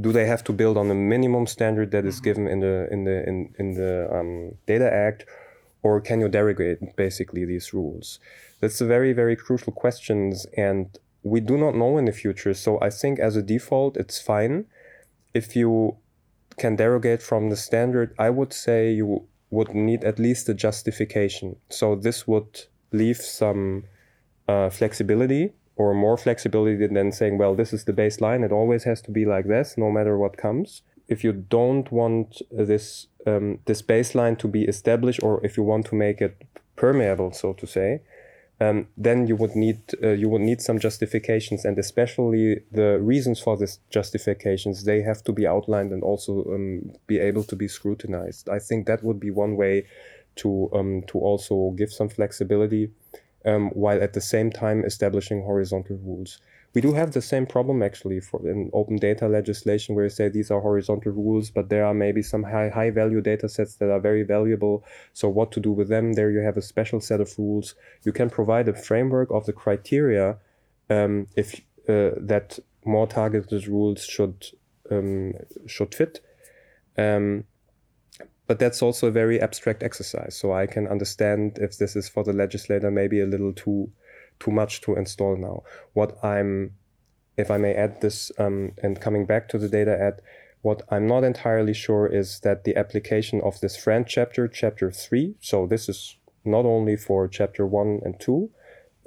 do 0.00 0.12
they 0.12 0.26
have 0.26 0.42
to 0.44 0.52
build 0.52 0.78
on 0.78 0.88
the 0.88 0.94
minimum 0.94 1.46
standard 1.46 1.90
that 1.90 2.06
is 2.06 2.20
given 2.20 2.46
in 2.48 2.60
the 2.60 2.88
in 2.90 3.04
the 3.04 3.28
in, 3.28 3.54
in 3.58 3.74
the 3.74 4.08
um, 4.14 4.52
data 4.66 4.92
act? 4.92 5.26
Or 5.82 6.00
can 6.00 6.20
you 6.20 6.28
derogate 6.28 6.94
basically 6.94 7.44
these 7.44 7.74
rules? 7.74 8.20
That's 8.60 8.80
a 8.80 8.86
very 8.86 9.12
very 9.12 9.36
crucial 9.36 9.72
questions 9.72 10.46
and 10.56 10.96
we 11.24 11.40
do 11.40 11.56
not 11.56 11.74
know 11.74 11.98
in 11.98 12.04
the 12.06 12.12
future. 12.12 12.54
So 12.54 12.80
i 12.80 12.90
think 12.90 13.18
as 13.18 13.36
a 13.36 13.42
default 13.42 13.96
it's 13.96 14.20
fine 14.20 14.66
if 15.34 15.56
you 15.56 15.96
can 16.58 16.76
derogate 16.76 17.22
from 17.22 17.50
the 17.50 17.56
standard 17.56 18.14
i 18.18 18.28
would 18.28 18.52
say 18.52 18.92
you 18.92 19.26
would 19.50 19.74
need 19.74 20.04
at 20.04 20.18
least 20.18 20.48
a 20.48 20.54
justification 20.54 21.56
so 21.68 21.94
this 21.94 22.26
would 22.26 22.66
leave 22.92 23.16
some 23.16 23.84
uh, 24.48 24.68
flexibility 24.70 25.52
or 25.76 25.94
more 25.94 26.16
flexibility 26.16 26.86
than 26.86 27.12
saying, 27.12 27.38
well, 27.38 27.54
this 27.54 27.72
is 27.72 27.84
the 27.84 27.92
baseline. 27.92 28.44
It 28.44 28.52
always 28.52 28.84
has 28.84 29.00
to 29.02 29.10
be 29.10 29.24
like 29.24 29.46
this, 29.46 29.76
no 29.76 29.90
matter 29.90 30.18
what 30.18 30.36
comes. 30.36 30.82
If 31.08 31.24
you 31.24 31.32
don't 31.32 31.90
want 31.90 32.40
this 32.50 33.08
um, 33.26 33.58
this 33.66 33.82
baseline 33.82 34.38
to 34.38 34.48
be 34.48 34.62
established, 34.64 35.22
or 35.22 35.44
if 35.44 35.56
you 35.56 35.62
want 35.62 35.86
to 35.86 35.94
make 35.94 36.20
it 36.20 36.42
permeable, 36.76 37.32
so 37.32 37.52
to 37.54 37.66
say, 37.66 38.00
um, 38.62 38.86
then 38.96 39.26
you 39.26 39.36
would 39.36 39.54
need 39.56 39.80
uh, 40.02 40.08
you 40.10 40.28
would 40.28 40.42
need 40.42 40.60
some 40.60 40.78
justifications, 40.78 41.64
and 41.64 41.78
especially 41.78 42.60
the 42.70 42.98
reasons 43.00 43.40
for 43.40 43.56
these 43.56 43.78
justifications. 43.90 44.84
They 44.84 45.02
have 45.02 45.22
to 45.24 45.32
be 45.32 45.46
outlined 45.46 45.92
and 45.92 46.02
also 46.02 46.44
um, 46.54 46.92
be 47.06 47.18
able 47.18 47.44
to 47.44 47.56
be 47.56 47.68
scrutinized. 47.68 48.48
I 48.48 48.58
think 48.58 48.86
that 48.86 49.02
would 49.02 49.20
be 49.20 49.30
one 49.30 49.56
way 49.56 49.86
to 50.36 50.70
um, 50.72 51.02
to 51.08 51.18
also 51.18 51.74
give 51.76 51.92
some 51.92 52.08
flexibility 52.08 52.90
um, 53.44 53.70
while 53.70 54.02
at 54.02 54.12
the 54.12 54.20
same 54.20 54.50
time 54.50 54.84
establishing 54.84 55.42
horizontal 55.42 55.96
rules. 55.96 56.38
We 56.74 56.80
do 56.80 56.94
have 56.94 57.12
the 57.12 57.20
same 57.20 57.46
problem 57.46 57.82
actually 57.82 58.20
for 58.20 58.48
in 58.48 58.70
open 58.72 58.96
data 58.96 59.28
legislation 59.28 59.94
where 59.94 60.04
you 60.04 60.10
say 60.10 60.28
these 60.28 60.50
are 60.50 60.60
horizontal 60.60 61.12
rules, 61.12 61.50
but 61.50 61.68
there 61.68 61.84
are 61.84 61.92
maybe 61.92 62.22
some 62.22 62.44
high 62.44 62.70
high 62.70 62.90
value 62.90 63.20
data 63.20 63.48
sets 63.48 63.76
that 63.76 63.90
are 63.90 64.00
very 64.00 64.22
valuable. 64.22 64.82
So 65.12 65.28
what 65.28 65.52
to 65.52 65.60
do 65.60 65.72
with 65.72 65.88
them? 65.88 66.14
There 66.14 66.30
you 66.30 66.40
have 66.40 66.56
a 66.56 66.62
special 66.62 67.00
set 67.00 67.20
of 67.20 67.38
rules. 67.38 67.74
You 68.04 68.12
can 68.12 68.30
provide 68.30 68.68
a 68.68 68.74
framework 68.74 69.30
of 69.30 69.44
the 69.44 69.52
criteria 69.52 70.38
um, 70.88 71.26
if 71.36 71.60
uh, 71.88 72.16
that 72.16 72.58
more 72.84 73.06
targeted 73.06 73.66
rules 73.66 74.04
should 74.04 74.46
um, 74.90 75.34
should 75.66 75.94
fit. 75.94 76.20
Um, 76.96 77.44
but 78.46 78.58
that's 78.58 78.82
also 78.82 79.06
a 79.06 79.10
very 79.10 79.40
abstract 79.40 79.82
exercise. 79.82 80.36
So 80.36 80.52
I 80.52 80.66
can 80.66 80.86
understand 80.86 81.58
if 81.58 81.78
this 81.78 81.96
is 81.96 82.08
for 82.08 82.24
the 82.24 82.32
legislator 82.32 82.90
maybe 82.90 83.20
a 83.20 83.26
little 83.26 83.52
too 83.52 83.90
too 84.42 84.50
much 84.50 84.80
to 84.82 84.94
install 84.94 85.36
now. 85.36 85.62
What 85.92 86.10
I'm, 86.24 86.72
if 87.36 87.50
I 87.50 87.58
may 87.58 87.74
add 87.74 88.00
this, 88.00 88.32
um, 88.38 88.72
and 88.82 89.00
coming 89.00 89.26
back 89.26 89.48
to 89.50 89.58
the 89.58 89.68
data 89.68 89.96
act, 90.08 90.20
what 90.62 90.82
I'm 90.90 91.06
not 91.06 91.24
entirely 91.24 91.74
sure 91.74 92.06
is 92.06 92.40
that 92.40 92.64
the 92.64 92.76
application 92.76 93.40
of 93.42 93.60
this 93.60 93.76
FRAND 93.76 94.06
chapter, 94.06 94.48
chapter 94.48 94.90
three. 94.90 95.34
So 95.40 95.66
this 95.66 95.88
is 95.88 96.16
not 96.44 96.64
only 96.64 96.96
for 96.96 97.28
chapter 97.28 97.66
one 97.66 98.00
and 98.04 98.18
two. 98.20 98.50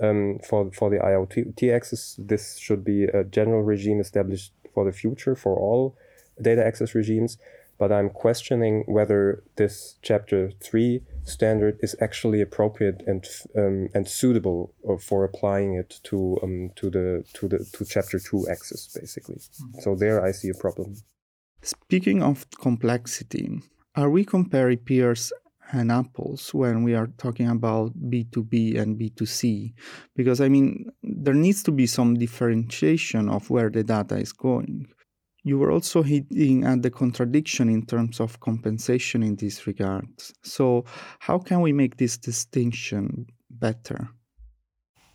Um, 0.01 0.39
for 0.47 0.71
for 0.73 0.89
the 0.89 0.97
IoT 0.97 1.73
access, 1.73 2.19
this 2.19 2.57
should 2.57 2.83
be 2.83 3.05
a 3.05 3.23
general 3.23 3.63
regime 3.63 4.01
established 4.01 4.51
for 4.73 4.83
the 4.83 4.91
future 4.91 5.35
for 5.35 5.57
all 5.57 5.95
data 6.41 6.65
access 6.65 6.93
regimes 6.93 7.37
but 7.77 7.91
I'm 7.91 8.09
questioning 8.09 8.83
whether 8.87 9.43
this 9.57 9.97
chapter 10.01 10.51
three 10.63 11.01
standard 11.23 11.77
is 11.81 11.95
actually 11.99 12.41
appropriate 12.41 13.03
and 13.05 13.25
um, 13.57 13.89
and 13.93 14.07
suitable 14.07 14.73
uh, 14.89 14.97
for 14.97 15.23
applying 15.23 15.73
it 15.73 15.99
to 16.03 16.37
um, 16.43 16.71
to 16.75 16.89
the 16.89 17.23
to 17.33 17.47
the 17.47 17.65
to 17.73 17.85
chapter 17.85 18.19
two 18.19 18.47
access 18.49 18.87
basically. 18.87 19.35
Mm-hmm. 19.35 19.81
So 19.81 19.95
there 19.95 20.23
I 20.23 20.31
see 20.31 20.49
a 20.49 20.53
problem. 20.53 20.95
Speaking 21.61 22.21
of 22.21 22.45
complexity, 22.61 23.59
are 23.95 24.09
we 24.09 24.23
comparing 24.23 24.77
pears 24.77 25.33
and 25.71 25.91
apples 25.91 26.53
when 26.53 26.83
we 26.83 26.93
are 26.93 27.07
talking 27.17 27.49
about 27.49 27.91
B2B 27.99 28.79
and 28.79 28.99
B2C? 28.99 29.73
Because 30.15 30.39
I 30.39 30.47
mean, 30.47 30.91
there 31.01 31.33
needs 31.33 31.63
to 31.63 31.71
be 31.71 31.87
some 31.87 32.13
differentiation 32.15 33.29
of 33.29 33.49
where 33.49 33.69
the 33.69 33.83
data 33.83 34.15
is 34.17 34.31
going 34.31 34.87
you 35.45 35.59
were 35.59 35.71
also 35.71 36.01
hitting 36.01 36.65
at 36.65 36.81
the 36.81 36.89
contradiction 36.89 37.69
in 37.69 37.85
terms 37.85 38.19
of 38.19 38.39
compensation 38.39 39.21
in 39.21 39.35
this 39.35 39.67
regard. 39.67 40.07
So, 40.41 40.85
how 41.19 41.37
can 41.37 41.61
we 41.61 41.71
make 41.71 41.97
this 41.97 42.17
distinction 42.17 43.27
better? 43.49 44.09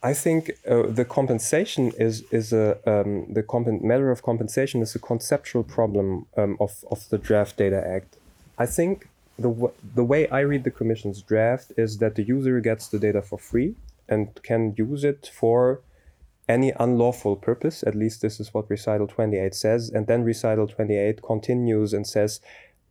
I 0.01 0.13
think 0.13 0.51
uh, 0.67 0.83
the 0.87 1.05
compensation 1.05 1.91
is 1.99 2.23
is 2.31 2.53
a 2.53 2.67
um, 2.91 3.27
the 3.33 3.43
comp- 3.43 3.83
matter 3.83 4.09
of 4.09 4.23
compensation 4.23 4.81
is 4.81 4.95
a 4.95 4.99
conceptual 4.99 5.63
problem 5.63 6.25
um, 6.37 6.57
of 6.59 6.71
of 6.89 7.07
the 7.09 7.17
Draft 7.17 7.57
Data 7.57 7.85
Act. 7.85 8.17
I 8.57 8.65
think 8.65 9.09
the 9.37 9.49
w- 9.49 9.73
the 9.95 10.05
way 10.05 10.29
I 10.29 10.39
read 10.51 10.63
the 10.63 10.71
Commission's 10.79 11.21
draft 11.21 11.73
is 11.77 11.97
that 11.97 12.15
the 12.15 12.23
user 12.23 12.59
gets 12.61 12.87
the 12.87 12.99
data 12.99 13.21
for 13.21 13.37
free 13.37 13.75
and 14.07 14.27
can 14.43 14.73
use 14.77 15.03
it 15.03 15.29
for 15.39 15.81
any 16.47 16.73
unlawful 16.79 17.35
purpose. 17.35 17.83
At 17.83 17.95
least 17.95 18.21
this 18.21 18.39
is 18.39 18.53
what 18.53 18.69
recital 18.69 19.07
28 19.07 19.53
says. 19.55 19.89
And 19.89 20.07
then 20.07 20.23
recital 20.23 20.67
28 20.67 21.21
continues 21.21 21.93
and 21.93 22.05
says, 22.05 22.41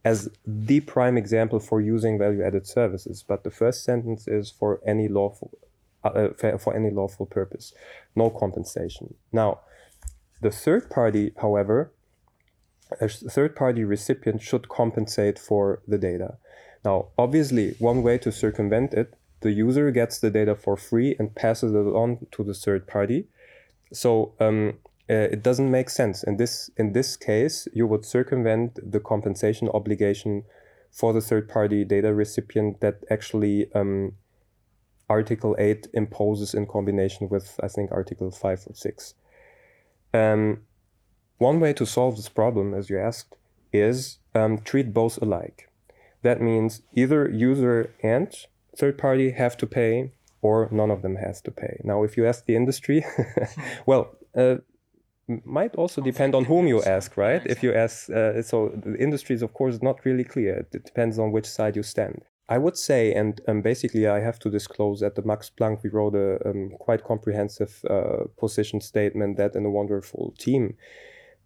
as 0.05 0.29
the 0.47 0.81
prime 0.81 1.19
example 1.19 1.61
for 1.61 1.81
using 1.81 2.19
value 2.19 2.43
added 2.43 2.67
services. 2.67 3.23
But 3.27 3.45
the 3.45 3.51
first 3.51 3.85
sentence 3.85 4.27
is 4.27 4.51
for 4.51 4.81
any 4.87 5.09
lawful 5.09 5.51
uh, 6.03 6.09
uh 6.09 6.57
for 6.57 6.75
any 6.75 6.91
lawful 6.91 7.27
purpose, 7.27 7.75
no 8.17 8.31
compensation. 8.31 9.15
Now, 9.33 9.61
the 10.41 10.51
third 10.51 10.89
party, 10.89 11.33
however, 11.37 11.93
a 13.01 13.09
third 13.09 13.55
party 13.55 13.85
recipient 13.85 14.41
should 14.41 14.69
compensate 14.69 15.39
for 15.39 15.83
the 15.87 15.99
data. 15.99 16.39
Now, 16.85 17.09
obviously, 17.19 17.75
one 17.79 18.03
way 18.03 18.17
to 18.19 18.33
circumvent 18.33 18.95
it, 18.95 19.15
the 19.41 19.53
user 19.53 19.91
gets 19.91 20.19
the 20.19 20.31
data 20.31 20.55
for 20.55 20.77
free 20.77 21.15
and 21.19 21.35
passes 21.35 21.73
it 21.73 21.77
on 21.77 22.27
to 22.33 22.43
the 22.43 22.55
third 22.55 22.87
party. 22.87 23.27
So 23.93 24.35
um, 24.41 24.75
uh, 25.09 25.29
it 25.33 25.43
doesn't 25.43 25.71
make 25.71 25.91
sense. 25.91 26.23
In 26.23 26.37
this 26.37 26.71
in 26.77 26.93
this 26.93 27.17
case, 27.17 27.67
you 27.73 27.87
would 27.87 28.05
circumvent 28.05 28.79
the 28.83 29.01
compensation 29.01 29.69
obligation 29.69 30.45
for 30.91 31.13
the 31.13 31.21
third 31.21 31.49
party 31.49 31.85
data 31.85 32.13
recipient 32.15 32.81
that 32.81 33.05
actually 33.11 33.73
um, 33.75 34.13
Article 35.09 35.57
8 35.59 35.89
imposes 35.93 36.55
in 36.55 36.67
combination 36.67 37.29
with, 37.29 37.59
I 37.63 37.69
think, 37.69 37.91
Article 37.91 38.31
5 38.31 38.67
or 38.69 38.75
6. 38.75 39.15
Um, 40.15 40.63
one 41.39 41.59
way 41.59 41.73
to 41.73 41.85
solve 41.85 42.17
this 42.17 42.29
problem, 42.29 42.75
as 42.75 42.89
you 42.89 42.99
asked, 42.99 43.37
is 43.73 44.19
um, 44.35 44.59
treat 44.59 44.95
both 44.95 45.21
alike. 45.21 45.69
That 46.23 46.41
means 46.41 46.83
either 46.95 47.29
user 47.29 47.95
and 48.03 48.33
third 48.77 48.99
party 48.99 49.33
have 49.33 49.57
to 49.57 49.67
pay 49.67 50.13
or 50.43 50.69
none 50.71 50.91
of 50.91 51.03
them 51.03 51.17
has 51.17 51.41
to 51.43 51.51
pay. 51.51 51.81
Now, 51.85 52.03
if 52.03 52.17
you 52.17 52.27
ask 52.27 52.47
the 52.47 52.57
industry, 52.57 53.05
well, 53.87 54.17
uh, 54.37 54.57
might 55.45 55.75
also 55.77 56.01
depend 56.01 56.35
on 56.35 56.45
whom 56.45 56.67
you 56.67 56.83
ask, 56.83 57.17
right? 57.17 57.43
If 57.47 57.63
you 57.63 57.73
ask, 57.73 58.11
uh, 58.11 58.43
so 58.43 58.73
the 58.75 58.97
industry 58.97 59.35
is 59.37 59.43
of 59.43 59.53
course 59.53 59.81
not 59.83 60.05
really 60.05 60.25
clear. 60.25 60.67
It 60.73 60.85
depends 60.85 61.19
on 61.19 61.31
which 61.31 61.47
side 61.47 61.77
you 61.77 61.83
stand. 61.83 62.25
I 62.49 62.59
would 62.59 62.77
say, 62.77 63.15
and 63.15 63.41
um, 63.47 63.63
basically, 63.63 64.09
I 64.09 64.19
have 64.19 64.41
to 64.41 64.51
disclose 64.51 65.05
at 65.05 65.15
the 65.15 65.23
Max 65.23 65.51
Planck, 65.57 65.85
we 65.85 65.91
wrote 65.91 66.17
a 66.17 66.49
um, 66.49 66.71
quite 66.81 67.05
comprehensive 67.05 67.85
uh, 67.89 68.25
position 68.37 68.81
statement 68.81 69.37
that 69.37 69.55
in 69.55 69.65
a 69.65 69.71
wonderful 69.71 70.35
team 70.37 70.77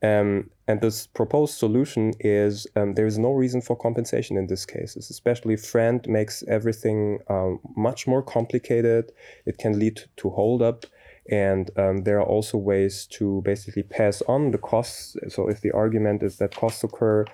um, 0.04 0.50
and 0.68 0.80
this 0.80 1.06
proposed 1.06 1.54
solution 1.54 2.12
is 2.20 2.66
um, 2.76 2.94
there 2.94 3.06
is 3.06 3.18
no 3.18 3.32
reason 3.32 3.60
for 3.62 3.74
compensation 3.76 4.36
in 4.36 4.46
this 4.46 4.66
case. 4.66 4.96
Especially 4.96 5.56
FRAND 5.56 6.06
makes 6.08 6.44
everything 6.46 7.20
um, 7.28 7.60
much 7.76 8.06
more 8.06 8.22
complicated. 8.22 9.12
It 9.46 9.56
can 9.56 9.78
lead 9.78 10.02
to 10.16 10.30
holdup. 10.30 10.84
And 11.30 11.70
um, 11.78 12.04
there 12.04 12.18
are 12.18 12.26
also 12.26 12.58
ways 12.58 13.06
to 13.12 13.40
basically 13.42 13.82
pass 13.82 14.22
on 14.28 14.50
the 14.50 14.58
costs. 14.58 15.16
So 15.28 15.48
if 15.48 15.62
the 15.62 15.72
argument 15.72 16.22
is 16.22 16.36
that 16.36 16.54
costs 16.54 16.84
occur 16.84 17.24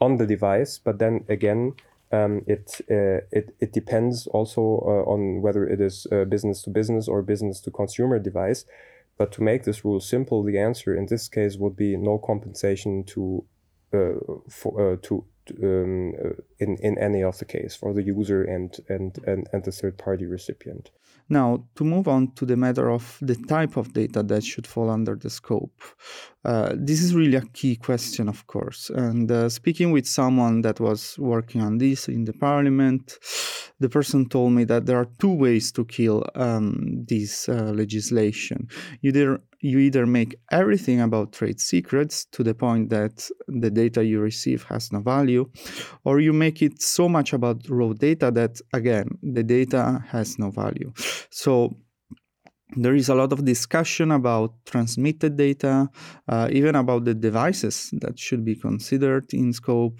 on 0.00 0.16
the 0.16 0.26
device, 0.26 0.80
but 0.82 0.98
then 0.98 1.24
again, 1.28 1.74
um, 2.10 2.42
it, 2.46 2.80
uh, 2.90 3.20
it 3.30 3.54
it 3.60 3.72
depends 3.72 4.26
also 4.28 4.62
uh, 4.62 5.12
on 5.12 5.42
whether 5.42 5.68
it 5.68 5.80
is 5.80 6.06
business 6.28 6.62
to 6.62 6.70
business 6.70 7.06
or 7.06 7.22
business 7.22 7.60
to 7.60 7.70
consumer 7.70 8.18
device. 8.18 8.64
But 9.18 9.32
to 9.32 9.42
make 9.42 9.64
this 9.64 9.84
rule 9.84 10.00
simple, 10.00 10.42
the 10.44 10.58
answer 10.58 10.94
in 10.94 11.06
this 11.06 11.28
case 11.28 11.56
would 11.56 11.76
be 11.76 11.96
no 11.96 12.18
compensation 12.18 13.04
to 13.04 13.44
uh, 13.92 14.14
for, 14.48 14.92
uh, 14.92 14.96
to 15.02 15.24
um, 15.62 16.12
uh, 16.24 16.30
in 16.58 16.76
in 16.82 16.98
any 16.98 17.22
of 17.22 17.38
the 17.38 17.44
case 17.44 17.74
for 17.74 17.92
the 17.92 18.02
user 18.02 18.42
and 18.42 18.76
and 18.88 19.18
and, 19.26 19.48
and 19.52 19.64
the 19.64 19.72
third 19.72 19.98
party 19.98 20.26
recipient. 20.26 20.90
Now, 21.30 21.64
to 21.74 21.84
move 21.84 22.08
on 22.08 22.32
to 22.36 22.46
the 22.46 22.56
matter 22.56 22.90
of 22.90 23.18
the 23.20 23.34
type 23.34 23.76
of 23.76 23.92
data 23.92 24.22
that 24.22 24.44
should 24.44 24.66
fall 24.66 24.88
under 24.88 25.14
the 25.14 25.28
scope, 25.28 25.82
uh, 26.44 26.72
this 26.74 27.02
is 27.02 27.14
really 27.14 27.36
a 27.36 27.42
key 27.42 27.76
question, 27.76 28.28
of 28.28 28.46
course. 28.46 28.88
And 28.88 29.30
uh, 29.30 29.50
speaking 29.50 29.92
with 29.92 30.06
someone 30.06 30.62
that 30.62 30.80
was 30.80 31.18
working 31.18 31.60
on 31.60 31.76
this 31.76 32.08
in 32.08 32.24
the 32.24 32.32
parliament, 32.32 33.18
the 33.78 33.90
person 33.90 34.26
told 34.28 34.52
me 34.52 34.64
that 34.64 34.86
there 34.86 34.96
are 34.96 35.08
two 35.18 35.34
ways 35.34 35.70
to 35.72 35.84
kill 35.84 36.24
um, 36.34 37.04
this 37.06 37.48
uh, 37.48 37.72
legislation. 37.74 38.68
Either 39.02 39.40
you 39.60 39.78
either 39.78 40.06
make 40.06 40.36
everything 40.50 41.00
about 41.00 41.32
trade 41.32 41.60
secrets 41.60 42.24
to 42.26 42.44
the 42.44 42.54
point 42.54 42.90
that 42.90 43.28
the 43.48 43.70
data 43.70 44.04
you 44.04 44.20
receive 44.20 44.62
has 44.64 44.92
no 44.92 45.00
value, 45.00 45.50
or 46.04 46.20
you 46.20 46.32
make 46.32 46.62
it 46.62 46.80
so 46.80 47.08
much 47.08 47.32
about 47.32 47.68
raw 47.68 47.92
data 47.92 48.30
that, 48.30 48.60
again, 48.72 49.08
the 49.22 49.42
data 49.42 50.04
has 50.08 50.38
no 50.38 50.50
value. 50.50 50.92
So 51.30 51.76
there 52.76 52.94
is 52.94 53.08
a 53.08 53.14
lot 53.14 53.32
of 53.32 53.44
discussion 53.44 54.10
about 54.12 54.52
transmitted 54.66 55.36
data, 55.36 55.88
uh, 56.28 56.48
even 56.52 56.74
about 56.76 57.04
the 57.04 57.14
devices 57.14 57.90
that 58.00 58.18
should 58.18 58.44
be 58.44 58.54
considered 58.54 59.32
in 59.32 59.52
scope 59.52 59.98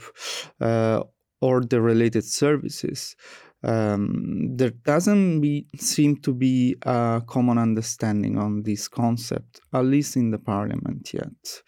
uh, 0.60 1.02
or 1.40 1.62
the 1.62 1.80
related 1.80 2.24
services 2.24 3.16
um, 3.62 4.56
there 4.56 4.70
doesn't 4.70 5.40
be, 5.40 5.66
seem 5.76 6.16
to 6.22 6.32
be 6.32 6.76
a 6.82 7.22
common 7.26 7.58
understanding 7.58 8.38
on 8.38 8.62
this 8.62 8.88
concept, 8.88 9.60
at 9.72 9.84
least 9.84 10.16
in 10.16 10.30
the 10.30 10.38
parliament 10.38 11.12
yet. 11.12 11.62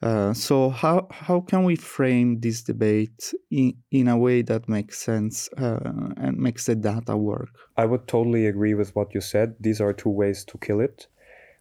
Uh, 0.00 0.32
so 0.32 0.70
how 0.70 1.08
how 1.10 1.40
can 1.40 1.64
we 1.64 1.74
frame 1.74 2.38
this 2.38 2.62
debate 2.62 3.34
in, 3.50 3.74
in 3.90 4.06
a 4.06 4.16
way 4.16 4.42
that 4.42 4.68
makes 4.68 5.00
sense 5.00 5.48
uh, 5.58 5.80
and 6.18 6.38
makes 6.38 6.66
the 6.66 6.76
data 6.76 7.16
work? 7.16 7.48
I 7.76 7.84
would 7.84 8.06
totally 8.06 8.46
agree 8.46 8.74
with 8.74 8.94
what 8.94 9.12
you 9.12 9.20
said. 9.20 9.56
These 9.58 9.80
are 9.80 9.92
two 9.92 10.10
ways 10.10 10.44
to 10.44 10.58
kill 10.58 10.80
it. 10.80 11.08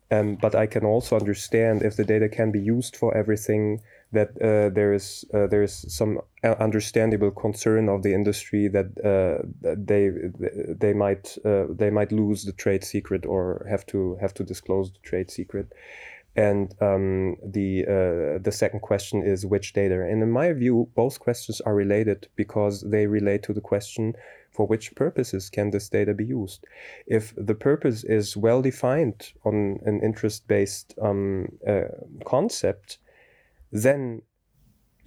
Um, 0.09 0.37
but 0.39 0.55
I 0.55 0.67
can 0.67 0.85
also 0.85 1.17
understand 1.17 1.81
if 1.81 1.97
the 1.97 2.05
data 2.05 2.29
can 2.29 2.51
be 2.51 2.61
used 2.61 2.95
for 2.95 3.15
everything 3.17 3.81
that 4.11 4.29
uh, 4.41 4.69
there 4.73 4.93
is 4.93 5.25
uh, 5.33 5.47
there 5.47 5.63
is 5.63 5.85
some 5.89 6.19
understandable 6.43 7.31
concern 7.31 7.89
of 7.89 8.03
the 8.03 8.13
industry 8.13 8.69
that, 8.69 8.87
uh, 9.03 9.45
they 9.61 10.11
they 10.73 10.93
might 10.93 11.37
uh, 11.43 11.65
they 11.69 11.89
might 11.89 12.11
lose 12.11 12.45
the 12.45 12.53
trade 12.53 12.83
secret 12.83 13.25
or 13.25 13.65
have 13.69 13.85
to 13.87 14.17
have 14.21 14.33
to 14.35 14.43
disclose 14.43 14.91
the 14.91 14.99
trade 14.99 15.29
secret. 15.29 15.73
And 16.37 16.75
um, 16.81 17.37
the 17.43 17.83
uh, 17.85 18.39
the 18.41 18.51
second 18.51 18.81
question 18.81 19.23
is 19.23 19.45
which 19.45 19.73
data. 19.73 19.95
And 19.95 20.21
in 20.21 20.31
my 20.31 20.53
view, 20.53 20.87
both 20.95 21.19
questions 21.19 21.59
are 21.61 21.73
related 21.73 22.27
because 22.35 22.81
they 22.81 23.07
relate 23.07 23.41
to 23.43 23.53
the 23.53 23.61
question 23.61 24.13
for 24.51 24.67
which 24.67 24.95
purposes 24.95 25.49
can 25.49 25.71
this 25.71 25.89
data 25.89 26.13
be 26.13 26.25
used? 26.25 26.63
If 27.07 27.33
the 27.35 27.55
purpose 27.55 28.03
is 28.03 28.37
well 28.37 28.61
defined 28.61 29.33
on 29.43 29.79
an 29.85 29.99
interest 30.01 30.47
based 30.47 30.93
um, 31.01 31.57
uh, 31.67 31.89
concept, 32.25 32.99
then 33.71 34.21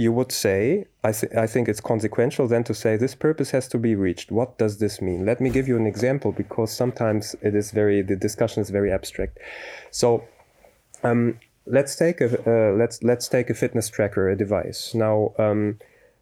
you 0.00 0.12
would 0.12 0.32
say, 0.32 0.86
I, 1.04 1.12
th- 1.12 1.34
I 1.34 1.46
think 1.46 1.68
it's 1.68 1.80
consequential 1.80 2.48
then 2.48 2.64
to 2.64 2.74
say 2.74 2.96
this 2.96 3.14
purpose 3.14 3.50
has 3.50 3.68
to 3.68 3.78
be 3.78 3.94
reached. 3.94 4.32
What 4.32 4.56
does 4.56 4.78
this 4.78 5.02
mean? 5.02 5.26
Let 5.26 5.42
me 5.42 5.50
give 5.50 5.68
you 5.68 5.76
an 5.76 5.86
example 5.86 6.32
because 6.32 6.72
sometimes 6.72 7.36
it 7.42 7.54
is 7.54 7.70
very, 7.70 8.00
the 8.00 8.16
discussion 8.16 8.62
is 8.62 8.70
very 8.70 8.90
abstract. 8.90 9.38
So 9.90 10.24
um, 11.02 11.38
let's 11.66 11.96
take 11.96 12.22
a, 12.22 12.28
uh, 12.50 12.72
let's, 12.76 13.02
let's 13.02 13.28
take 13.28 13.50
a 13.50 13.54
fitness 13.54 13.90
tracker, 13.90 14.30
a 14.30 14.36
device. 14.36 14.94
Now, 14.94 15.34
um, 15.38 15.78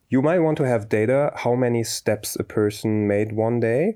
you 0.08 0.22
might 0.22 0.40
want 0.40 0.58
to 0.58 0.66
have 0.66 0.88
data 0.88 1.32
how 1.36 1.54
many 1.54 1.84
steps 1.84 2.34
a 2.34 2.42
person 2.42 3.06
made 3.06 3.30
one 3.30 3.60
day 3.60 3.94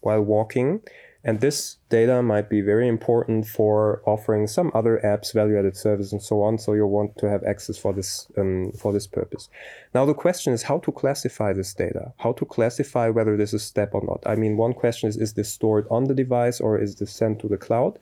while 0.00 0.22
walking 0.22 0.80
and 1.22 1.40
this 1.40 1.76
data 1.90 2.22
might 2.22 2.48
be 2.48 2.62
very 2.62 2.88
important 2.88 3.46
for 3.46 4.00
offering 4.06 4.46
some 4.46 4.70
other 4.74 5.00
apps, 5.04 5.34
value-added 5.34 5.76
service, 5.76 6.12
and 6.12 6.22
so 6.22 6.42
on. 6.42 6.56
So 6.56 6.72
you 6.72 6.86
want 6.86 7.18
to 7.18 7.28
have 7.28 7.44
access 7.44 7.76
for 7.76 7.92
this 7.92 8.26
um, 8.38 8.72
for 8.72 8.92
this 8.92 9.06
purpose. 9.06 9.48
Now 9.94 10.06
the 10.06 10.14
question 10.14 10.52
is 10.52 10.62
how 10.62 10.78
to 10.78 10.92
classify 10.92 11.52
this 11.52 11.74
data, 11.74 12.12
how 12.18 12.32
to 12.32 12.44
classify 12.44 13.08
whether 13.10 13.36
this 13.36 13.52
is 13.52 13.62
step 13.62 13.90
or 13.94 14.02
not. 14.04 14.22
I 14.24 14.34
mean, 14.34 14.56
one 14.56 14.72
question 14.72 15.08
is: 15.08 15.16
is 15.16 15.34
this 15.34 15.52
stored 15.52 15.86
on 15.90 16.04
the 16.04 16.14
device 16.14 16.60
or 16.60 16.78
is 16.78 16.96
this 16.96 17.12
sent 17.12 17.40
to 17.40 17.48
the 17.48 17.58
cloud? 17.58 17.98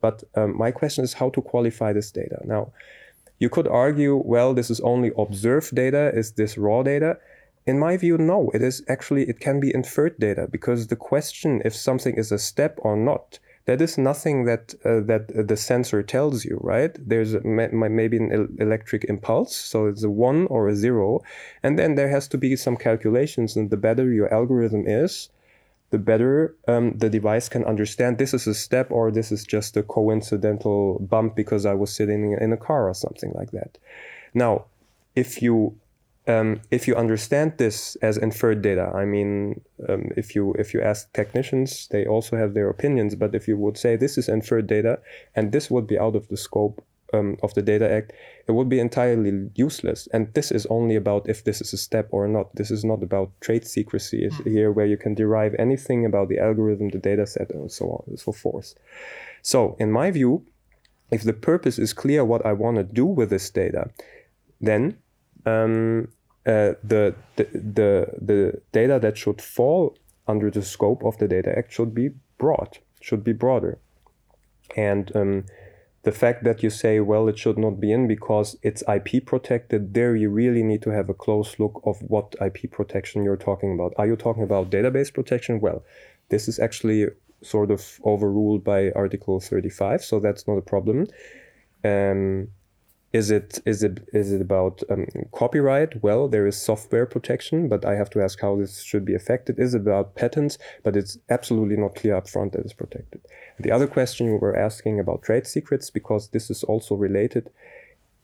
But 0.00 0.24
um, 0.34 0.56
my 0.56 0.70
question 0.72 1.04
is 1.04 1.12
how 1.14 1.30
to 1.30 1.40
qualify 1.40 1.92
this 1.92 2.10
data. 2.10 2.40
Now, 2.44 2.72
you 3.38 3.48
could 3.48 3.68
argue, 3.68 4.16
well, 4.16 4.52
this 4.54 4.70
is 4.70 4.80
only 4.80 5.12
observed 5.16 5.74
data. 5.74 6.10
Is 6.14 6.32
this 6.32 6.58
raw 6.58 6.82
data? 6.82 7.18
In 7.64 7.78
my 7.78 7.96
view, 7.96 8.18
no, 8.18 8.50
it 8.52 8.62
is 8.62 8.82
actually, 8.88 9.28
it 9.28 9.38
can 9.38 9.60
be 9.60 9.72
inferred 9.74 10.18
data 10.18 10.48
because 10.50 10.88
the 10.88 10.96
question 10.96 11.62
if 11.64 11.74
something 11.74 12.16
is 12.16 12.32
a 12.32 12.38
step 12.38 12.78
or 12.82 12.96
not, 12.96 13.38
that 13.64 13.80
is 13.80 13.96
nothing 13.96 14.44
that 14.44 14.74
uh, 14.84 15.00
that 15.00 15.46
the 15.48 15.56
sensor 15.56 16.02
tells 16.02 16.44
you, 16.44 16.58
right? 16.60 16.96
There's 16.98 17.36
maybe 17.44 18.16
an 18.16 18.56
electric 18.58 19.04
impulse, 19.04 19.54
so 19.54 19.86
it's 19.86 20.02
a 20.02 20.10
one 20.10 20.48
or 20.48 20.68
a 20.68 20.74
zero, 20.74 21.22
and 21.62 21.78
then 21.78 21.94
there 21.94 22.08
has 22.08 22.26
to 22.28 22.38
be 22.38 22.56
some 22.56 22.76
calculations. 22.76 23.54
And 23.54 23.70
the 23.70 23.76
better 23.76 24.12
your 24.12 24.32
algorithm 24.34 24.88
is, 24.88 25.28
the 25.90 25.98
better 25.98 26.56
um, 26.66 26.98
the 26.98 27.08
device 27.08 27.48
can 27.48 27.64
understand 27.64 28.18
this 28.18 28.34
is 28.34 28.48
a 28.48 28.54
step 28.54 28.90
or 28.90 29.12
this 29.12 29.30
is 29.30 29.44
just 29.44 29.76
a 29.76 29.84
coincidental 29.84 30.98
bump 30.98 31.36
because 31.36 31.64
I 31.64 31.74
was 31.74 31.94
sitting 31.94 32.32
in 32.32 32.52
a 32.52 32.56
car 32.56 32.88
or 32.88 32.94
something 32.94 33.30
like 33.34 33.52
that. 33.52 33.78
Now, 34.34 34.64
if 35.14 35.40
you 35.40 35.76
um, 36.28 36.60
if 36.70 36.86
you 36.86 36.94
understand 36.94 37.54
this 37.58 37.96
as 37.96 38.16
inferred 38.16 38.62
data, 38.62 38.92
I 38.94 39.04
mean, 39.04 39.60
um, 39.88 40.10
if 40.16 40.36
you 40.36 40.54
if 40.54 40.72
you 40.72 40.80
ask 40.80 41.12
technicians, 41.12 41.88
they 41.88 42.06
also 42.06 42.36
have 42.36 42.54
their 42.54 42.68
opinions. 42.68 43.14
But 43.16 43.34
if 43.34 43.48
you 43.48 43.56
would 43.56 43.76
say 43.76 43.96
this 43.96 44.16
is 44.16 44.28
inferred 44.28 44.68
data, 44.68 45.00
and 45.34 45.50
this 45.50 45.70
would 45.70 45.86
be 45.86 45.98
out 45.98 46.14
of 46.14 46.28
the 46.28 46.36
scope 46.36 46.84
um, 47.12 47.36
of 47.42 47.54
the 47.54 47.62
Data 47.62 47.90
Act, 47.90 48.12
it 48.46 48.52
would 48.52 48.68
be 48.68 48.78
entirely 48.78 49.50
useless. 49.56 50.08
And 50.12 50.32
this 50.34 50.52
is 50.52 50.64
only 50.66 50.94
about 50.94 51.28
if 51.28 51.42
this 51.42 51.60
is 51.60 51.72
a 51.72 51.76
step 51.76 52.08
or 52.12 52.28
not. 52.28 52.54
This 52.54 52.70
is 52.70 52.84
not 52.84 53.02
about 53.02 53.32
trade 53.40 53.66
secrecy 53.66 54.28
mm-hmm. 54.28 54.50
here, 54.50 54.70
where 54.70 54.86
you 54.86 54.96
can 54.96 55.14
derive 55.14 55.56
anything 55.58 56.06
about 56.06 56.28
the 56.28 56.38
algorithm, 56.38 56.90
the 56.90 56.98
data 56.98 57.26
set, 57.26 57.50
and 57.50 57.70
so 57.70 57.86
on 57.86 58.04
and 58.06 58.20
so 58.20 58.30
forth. 58.30 58.74
So, 59.42 59.76
in 59.80 59.90
my 59.90 60.12
view, 60.12 60.46
if 61.10 61.24
the 61.24 61.32
purpose 61.32 61.80
is 61.80 61.92
clear, 61.92 62.24
what 62.24 62.46
I 62.46 62.52
want 62.52 62.76
to 62.76 62.84
do 62.84 63.04
with 63.04 63.30
this 63.30 63.50
data, 63.50 63.90
then 64.60 64.98
um, 65.46 66.08
uh, 66.44 66.74
the, 66.82 67.14
the, 67.36 67.44
the, 67.52 68.06
the 68.20 68.62
data 68.72 68.98
that 69.00 69.16
should 69.16 69.40
fall 69.40 69.96
under 70.26 70.50
the 70.50 70.62
scope 70.62 71.04
of 71.04 71.18
the 71.18 71.28
Data 71.28 71.56
Act 71.56 71.72
should 71.72 71.94
be 71.94 72.10
broad, 72.38 72.78
should 73.00 73.22
be 73.24 73.32
broader. 73.32 73.78
And 74.76 75.14
um, 75.14 75.44
the 76.02 76.12
fact 76.12 76.44
that 76.44 76.62
you 76.62 76.70
say, 76.70 77.00
well, 77.00 77.28
it 77.28 77.38
should 77.38 77.58
not 77.58 77.80
be 77.80 77.92
in 77.92 78.08
because 78.08 78.56
it's 78.62 78.82
IP 78.88 79.24
protected, 79.24 79.94
there 79.94 80.16
you 80.16 80.30
really 80.30 80.62
need 80.62 80.82
to 80.82 80.90
have 80.90 81.08
a 81.08 81.14
close 81.14 81.58
look 81.58 81.80
of 81.84 82.00
what 82.02 82.34
IP 82.40 82.70
protection 82.70 83.22
you're 83.24 83.36
talking 83.36 83.72
about. 83.72 83.92
Are 83.96 84.06
you 84.06 84.16
talking 84.16 84.42
about 84.42 84.70
database 84.70 85.12
protection? 85.12 85.60
Well, 85.60 85.84
this 86.28 86.48
is 86.48 86.58
actually 86.58 87.06
sort 87.42 87.70
of 87.70 88.00
overruled 88.04 88.64
by 88.64 88.90
Article 88.92 89.40
35, 89.40 90.04
so 90.04 90.18
that's 90.18 90.46
not 90.48 90.58
a 90.58 90.62
problem. 90.62 91.06
Um, 91.84 92.48
is 93.12 93.30
it 93.30 93.60
is 93.66 93.82
it 93.82 94.08
is 94.12 94.32
it 94.32 94.40
about 94.40 94.82
um, 94.90 95.06
copyright? 95.32 96.02
Well, 96.02 96.28
there 96.28 96.46
is 96.46 96.60
software 96.60 97.04
protection, 97.04 97.68
but 97.68 97.84
I 97.84 97.94
have 97.94 98.08
to 98.10 98.22
ask 98.22 98.40
how 98.40 98.56
this 98.56 98.82
should 98.82 99.04
be 99.04 99.14
affected. 99.14 99.58
Is 99.58 99.74
it 99.74 99.82
about 99.82 100.14
patents? 100.14 100.56
But 100.82 100.96
it's 100.96 101.18
absolutely 101.28 101.76
not 101.76 101.94
clear 101.94 102.18
upfront 102.18 102.52
that 102.52 102.62
it's 102.62 102.72
protected. 102.72 103.20
The 103.58 103.70
other 103.70 103.86
question 103.86 104.26
you 104.26 104.36
were 104.36 104.56
asking 104.56 104.98
about 104.98 105.22
trade 105.22 105.46
secrets, 105.46 105.90
because 105.90 106.28
this 106.28 106.50
is 106.50 106.64
also 106.64 106.94
related. 106.94 107.50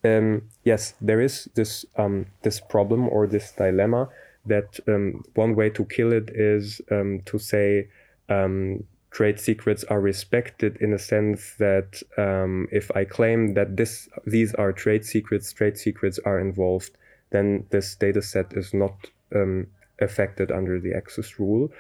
Um, 0.05 0.43
yes, 0.65 0.95
there 1.01 1.21
is 1.21 1.49
this 1.55 1.85
um, 1.97 2.27
this 2.43 2.59
problem 2.59 3.09
or 3.09 3.27
this 3.27 3.53
dilemma 3.53 4.09
that 4.47 4.81
um, 4.89 5.23
one 5.35 5.55
way 5.55 5.69
to 5.71 5.85
kill 5.85 6.13
it 6.13 6.31
is 6.31 6.81
um, 6.91 7.21
to 7.27 7.39
say 7.39 7.89
um, 8.31 8.85
trade 9.11 9.41
secrets 9.41 9.85
are 9.85 10.01
respected 10.01 10.77
in 10.81 10.93
a 10.93 10.99
sense 10.99 11.55
that 11.59 12.03
um, 12.17 12.69
if 12.71 12.91
I 12.95 13.05
claim 13.05 13.55
that 13.55 13.77
this 13.77 14.09
these 14.27 14.55
are 14.55 14.73
trade 14.73 15.05
secrets, 15.05 15.53
trade 15.53 15.79
secrets 15.79 16.19
are 16.25 16.39
involved, 16.39 16.97
then 17.31 17.67
this 17.71 17.95
data 17.95 18.23
set 18.23 18.53
is 18.53 18.75
not 18.75 19.11
um, 19.35 19.67
affected 20.01 20.51
under 20.53 20.79
the 20.79 20.95
access 20.95 21.39
rule. 21.39 21.71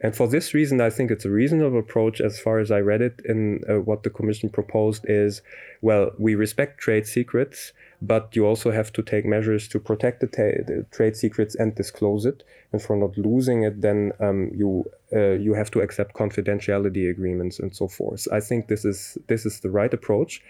And 0.00 0.16
for 0.16 0.28
this 0.28 0.54
reason, 0.54 0.80
I 0.80 0.90
think 0.90 1.10
it's 1.10 1.24
a 1.24 1.30
reasonable 1.30 1.78
approach 1.78 2.20
as 2.20 2.40
far 2.40 2.58
as 2.58 2.70
I 2.70 2.80
read 2.80 3.02
it 3.02 3.20
in 3.24 3.62
uh, 3.68 3.80
what 3.80 4.02
the 4.02 4.10
Commission 4.10 4.48
proposed 4.48 5.04
is, 5.08 5.42
well, 5.80 6.10
we 6.18 6.34
respect 6.34 6.80
trade 6.80 7.06
secrets, 7.06 7.72
but 8.00 8.34
you 8.36 8.46
also 8.46 8.70
have 8.70 8.92
to 8.92 9.02
take 9.02 9.26
measures 9.26 9.68
to 9.68 9.80
protect 9.80 10.20
the, 10.20 10.26
the 10.26 10.86
trade 10.90 11.16
secrets 11.16 11.54
and 11.54 11.74
disclose 11.74 12.24
it. 12.24 12.44
And 12.72 12.80
for 12.80 12.96
not 12.96 13.16
losing 13.18 13.62
it, 13.62 13.80
then 13.80 14.12
um, 14.20 14.50
you 14.54 14.84
uh, 15.12 15.30
you 15.32 15.54
have 15.54 15.70
to 15.70 15.80
accept 15.80 16.14
confidentiality 16.14 17.10
agreements 17.10 17.58
and 17.58 17.74
so 17.74 17.88
forth. 17.88 18.28
I 18.30 18.40
think 18.40 18.68
this 18.68 18.84
is 18.84 19.18
this 19.26 19.46
is 19.46 19.60
the 19.60 19.70
right 19.70 19.92
approach. 19.92 20.42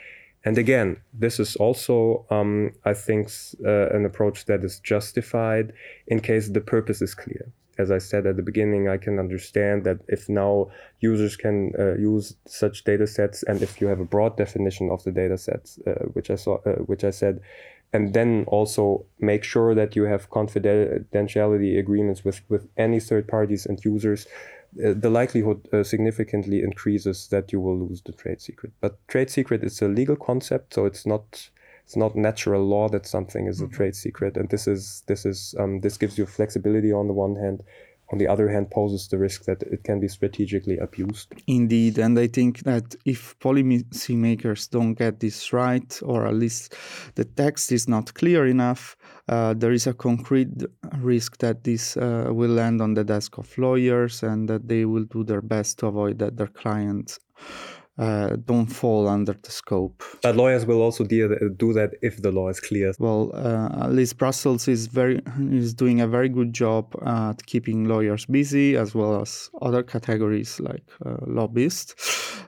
And 0.44 0.56
again, 0.56 0.98
this 1.12 1.40
is 1.40 1.56
also, 1.56 2.24
um, 2.30 2.72
I 2.84 2.94
think, 2.94 3.28
uh, 3.64 3.88
an 3.88 4.04
approach 4.04 4.44
that 4.44 4.62
is 4.62 4.78
justified 4.78 5.72
in 6.06 6.20
case 6.20 6.48
the 6.48 6.60
purpose 6.60 7.02
is 7.02 7.14
clear. 7.14 7.52
As 7.78 7.90
I 7.90 7.98
said 7.98 8.26
at 8.26 8.36
the 8.36 8.42
beginning, 8.42 8.88
I 8.88 8.96
can 8.96 9.18
understand 9.18 9.84
that 9.84 10.00
if 10.08 10.28
now 10.28 10.70
users 11.00 11.36
can 11.36 11.72
uh, 11.78 11.94
use 11.94 12.34
such 12.46 12.84
data 12.84 13.06
sets, 13.06 13.42
and 13.44 13.62
if 13.62 13.80
you 13.80 13.86
have 13.86 14.00
a 14.00 14.04
broad 14.04 14.36
definition 14.36 14.90
of 14.90 15.02
the 15.04 15.12
data 15.12 15.38
sets, 15.38 15.78
uh, 15.86 16.04
which 16.12 16.30
I 16.30 16.36
saw, 16.36 16.58
uh, 16.66 16.72
which 16.90 17.04
I 17.04 17.10
said, 17.10 17.40
and 17.92 18.12
then 18.12 18.44
also 18.48 19.06
make 19.18 19.44
sure 19.44 19.74
that 19.74 19.96
you 19.96 20.04
have 20.04 20.30
confidentiality 20.30 21.78
agreements 21.78 22.24
with 22.24 22.40
with 22.48 22.68
any 22.76 23.00
third 23.00 23.26
parties 23.28 23.64
and 23.64 23.82
users 23.84 24.26
uh, 24.84 24.92
the 24.94 25.10
likelihood 25.10 25.66
uh, 25.72 25.82
significantly 25.82 26.62
increases 26.62 27.28
that 27.28 27.52
you 27.52 27.60
will 27.60 27.78
lose 27.78 28.02
the 28.02 28.12
trade 28.12 28.40
secret. 28.40 28.72
But 28.80 28.98
trade 29.08 29.30
secret 29.30 29.64
is 29.64 29.80
a 29.80 29.88
legal 29.88 30.16
concept, 30.16 30.74
so 30.74 30.84
it's 30.84 31.06
not 31.06 31.48
it's 31.88 31.96
not 31.96 32.14
natural 32.14 32.62
law 32.66 32.86
that 32.90 33.06
something 33.06 33.46
is 33.46 33.62
a 33.62 33.64
mm-hmm. 33.64 33.74
trade 33.74 33.96
secret, 33.96 34.36
and 34.36 34.50
this 34.50 34.66
is 34.66 35.02
this 35.06 35.24
is 35.24 35.54
um, 35.58 35.80
this 35.80 35.96
gives 35.96 36.18
you 36.18 36.26
flexibility 36.26 36.92
on 36.92 37.06
the 37.06 37.14
one 37.14 37.34
hand, 37.34 37.62
on 38.12 38.18
the 38.18 38.28
other 38.28 38.50
hand, 38.50 38.70
poses 38.70 39.08
the 39.08 39.16
risk 39.16 39.46
that 39.46 39.62
it 39.62 39.84
can 39.84 39.98
be 39.98 40.06
strategically 40.06 40.76
abused. 40.76 41.32
Indeed, 41.46 41.96
and 41.96 42.18
I 42.18 42.26
think 42.26 42.64
that 42.64 42.94
if 43.06 43.38
policymakers 43.38 44.68
don't 44.68 44.92
get 44.92 45.20
this 45.20 45.50
right, 45.54 45.98
or 46.02 46.26
at 46.26 46.34
least 46.34 46.76
the 47.14 47.24
text 47.24 47.72
is 47.72 47.88
not 47.88 48.12
clear 48.12 48.46
enough, 48.46 48.94
uh, 49.26 49.54
there 49.54 49.72
is 49.72 49.86
a 49.86 49.94
concrete 49.94 50.62
risk 50.98 51.38
that 51.38 51.64
this 51.64 51.96
uh, 51.96 52.26
will 52.28 52.50
land 52.50 52.82
on 52.82 52.92
the 52.92 53.04
desk 53.04 53.38
of 53.38 53.56
lawyers 53.56 54.22
and 54.22 54.46
that 54.50 54.68
they 54.68 54.84
will 54.84 55.04
do 55.04 55.24
their 55.24 55.40
best 55.40 55.78
to 55.78 55.86
avoid 55.86 56.18
that 56.18 56.36
their 56.36 56.48
clients 56.48 57.18
uh, 57.98 58.36
don't 58.46 58.66
fall 58.66 59.08
under 59.08 59.32
the 59.32 59.50
scope. 59.50 60.02
But 60.22 60.36
lawyers 60.36 60.64
will 60.64 60.82
also 60.82 61.04
do 61.04 61.28
that 61.28 61.90
if 62.02 62.22
the 62.22 62.30
law 62.30 62.48
is 62.48 62.60
clear. 62.60 62.92
Well, 62.98 63.32
uh, 63.34 63.84
at 63.84 63.92
least 63.92 64.18
Brussels 64.18 64.68
is 64.68 64.86
very 64.86 65.20
is 65.50 65.74
doing 65.74 66.00
a 66.00 66.06
very 66.06 66.28
good 66.28 66.52
job 66.52 66.94
at 67.04 67.44
keeping 67.46 67.86
lawyers 67.86 68.26
busy, 68.26 68.76
as 68.76 68.94
well 68.94 69.20
as 69.20 69.50
other 69.60 69.82
categories 69.82 70.60
like 70.60 70.84
uh, 71.04 71.16
lobbyists. 71.26 71.94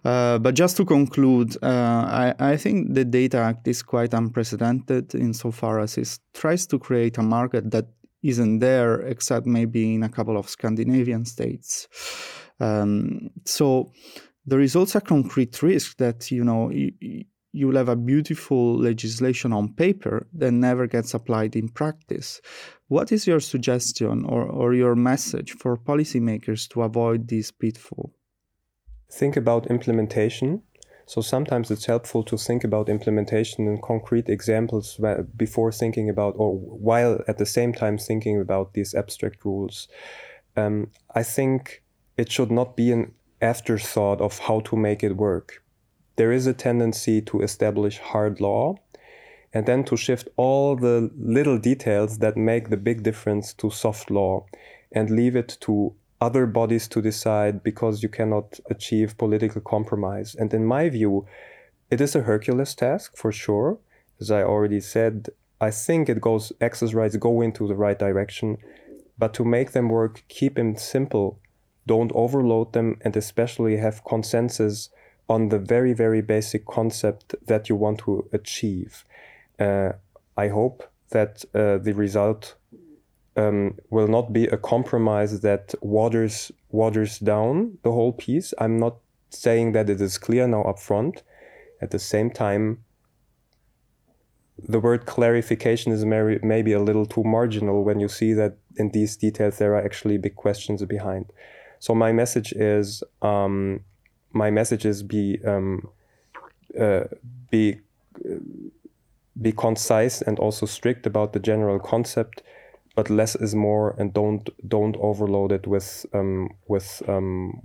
Uh, 0.05 0.39
but 0.39 0.55
just 0.55 0.77
to 0.77 0.85
conclude, 0.85 1.57
uh, 1.63 1.67
I, 1.67 2.35
I 2.39 2.57
think 2.57 2.95
the 2.95 3.05
Data 3.05 3.39
Act 3.39 3.67
is 3.69 3.83
quite 3.83 4.15
unprecedented 4.15 5.15
insofar 5.15 5.81
as 5.81 5.99
it 5.99 6.19
tries 6.33 6.67
to 6.69 6.79
create 6.79 7.19
a 7.19 7.23
market 7.23 7.71
that 7.73 7.87
isn't 8.23 8.59
there, 8.61 9.01
except 9.01 9.47
maybe 9.47 9.95
in 9.95 10.03
a 10.03 10.09
couple 10.09 10.37
of 10.37 10.49
Scandinavian 10.49 11.25
states. 11.25 11.89
Um, 12.61 13.31
so 13.45 13.91
there 14.47 14.61
is 14.61 14.77
also 14.77 14.99
a 14.99 15.03
concrete 15.03 15.63
risk 15.63 15.97
that 15.99 16.31
you 16.31 16.45
know 16.45 16.71
you, 16.71 17.25
you 17.53 17.67
will 17.67 17.77
have 17.77 17.89
a 17.89 17.97
beautiful 17.97 18.79
legislation 18.79 19.53
on 19.53 19.75
paper 19.75 20.27
that 20.33 20.53
never 20.53 20.87
gets 20.87 21.15
applied 21.15 21.57
in 21.57 21.69
practice. 21.69 22.41
What 22.89 23.13
is 23.13 23.27
your 23.27 23.41
suggestion 23.41 24.25
or, 24.25 24.45
or 24.45 24.75
your 24.75 24.95
message 24.95 25.53
for 25.53 25.77
policymakers 25.77 26.69
to 26.71 26.83
avoid 26.83 27.29
this 27.29 27.51
pitfall? 27.51 28.13
Think 29.11 29.37
about 29.37 29.67
implementation. 29.67 30.63
So 31.07 31.21
sometimes 31.21 31.73
it's 31.73 31.87
helpful 31.87 32.23
to 32.25 32.37
think 32.37 32.63
about 32.63 32.89
implementation 32.89 33.67
and 33.67 33.83
concrete 33.83 34.29
examples 34.29 35.01
before 35.37 35.73
thinking 35.73 36.09
about, 36.09 36.35
or 36.37 36.57
while 36.57 37.21
at 37.27 37.39
the 37.39 37.47
same 37.47 37.73
time 37.73 37.99
thinking 37.99 38.41
about 38.41 38.75
these 38.75 38.95
abstract 38.95 39.45
rules. 39.45 39.89
Um, 40.57 40.93
I 41.13 41.25
think 41.25 41.83
it 42.17 42.31
should 42.31 42.53
not 42.53 42.77
be 42.77 42.93
an 42.93 43.13
afterthought 43.41 44.21
of 44.21 44.39
how 44.41 44.61
to 44.61 44.77
make 44.77 45.03
it 45.03 45.17
work. 45.17 45.63
There 46.17 46.33
is 46.33 46.47
a 46.47 46.53
tendency 46.53 47.23
to 47.23 47.41
establish 47.41 47.99
hard 47.99 48.41
law 48.41 48.77
and 49.53 49.67
then 49.67 49.85
to 49.85 49.97
shift 49.97 50.29
all 50.37 50.77
the 50.77 51.11
little 51.19 51.59
details 51.59 52.19
that 52.19 52.37
make 52.37 52.69
the 52.69 52.77
big 52.77 53.03
difference 53.03 53.53
to 53.55 53.71
soft 53.71 54.11
law 54.11 54.47
and 54.93 55.11
leave 55.11 55.35
it 55.37 55.57
to 55.61 55.95
other 56.21 56.47
bodies 56.47 56.87
to 56.89 57.01
decide 57.01 57.63
because 57.63 58.03
you 58.03 58.09
cannot 58.09 58.61
achieve 58.69 59.17
political 59.17 59.61
compromise. 59.61 60.35
And 60.35 60.53
in 60.53 60.67
my 60.67 60.89
view, 60.89 61.27
it 61.91 62.01
is 62.01 62.15
a 62.15 62.23
Hercules 62.23 62.75
task 62.75 63.17
for 63.17 63.33
sure. 63.33 63.79
As 64.21 64.31
I 64.31 64.43
already 64.43 64.81
said, 64.81 65.31
I 65.61 65.71
think 65.71 66.09
it 66.09 66.21
goes 66.21 66.53
access 66.61 66.95
rights 66.95 67.17
go 67.17 67.41
into 67.41 67.67
the 67.67 67.75
right 67.75 67.99
direction, 67.99 68.59
but 69.19 69.35
to 69.35 69.45
make 69.45 69.73
them 69.73 69.89
work, 69.89 70.23
keep 70.29 70.57
them 70.57 70.77
simple 70.77 71.39
don't 71.95 72.13
overload 72.15 72.73
them, 72.73 72.89
and 73.05 73.17
especially 73.17 73.77
have 73.79 74.05
consensus 74.05 74.91
on 75.29 75.49
the 75.49 75.59
very, 75.59 75.93
very 75.93 76.23
basic 76.23 76.65
concept 76.65 77.35
that 77.51 77.69
you 77.69 77.75
want 77.75 77.99
to 77.99 78.29
achieve. 78.33 79.05
Uh, 79.59 79.91
I 80.37 80.47
hope 80.49 80.79
that 81.11 81.45
uh, 81.53 81.79
the 81.79 81.95
result 82.07 82.55
um, 83.37 83.77
will 83.91 84.07
not 84.07 84.33
be 84.33 84.45
a 84.47 84.57
compromise 84.57 85.41
that 85.41 85.75
waters 85.81 86.53
waters 86.71 87.19
down 87.19 87.79
the 87.83 87.91
whole 87.91 88.13
piece. 88.13 88.55
I'm 88.63 88.79
not 88.79 88.97
saying 89.31 89.73
that 89.73 89.91
it 89.91 90.01
is 90.01 90.17
clear 90.27 90.47
now 90.47 90.63
up 90.63 90.79
front. 90.79 91.25
At 91.83 91.91
the 91.91 91.99
same 91.99 92.31
time, 92.31 92.85
the 94.75 94.81
word 94.81 95.07
clarification 95.07 95.91
is 95.93 96.05
maybe 96.55 96.73
a 96.73 96.87
little 96.89 97.07
too 97.07 97.25
marginal 97.25 97.83
when 97.83 97.99
you 97.99 98.09
see 98.09 98.33
that 98.35 98.53
in 98.77 98.91
these 98.91 99.17
details 99.17 99.59
there 99.59 99.75
are 99.75 99.85
actually 99.85 100.19
big 100.19 100.37
questions 100.37 100.85
behind. 100.85 101.27
So 101.81 101.95
my 101.95 102.13
message 102.13 102.53
is 102.53 103.03
um, 103.23 103.81
my 104.33 104.51
message 104.51 104.85
is 104.85 105.03
be 105.03 105.39
um, 105.45 105.89
uh, 106.79 107.05
be 107.51 107.81
be 109.41 109.53
concise 109.53 110.21
and 110.21 110.39
also 110.39 110.67
strict 110.67 111.07
about 111.07 111.33
the 111.33 111.41
general 111.41 111.79
concept, 111.79 112.43
but 112.95 113.09
less 113.09 113.35
is 113.35 113.55
more, 113.55 113.95
and 113.99 114.13
don't 114.13 114.51
don't 114.69 114.97
overload 114.99 115.53
it 115.53 115.67
with 115.67 116.05
um, 116.13 116.51
with 116.69 117.03
um, 117.09 117.63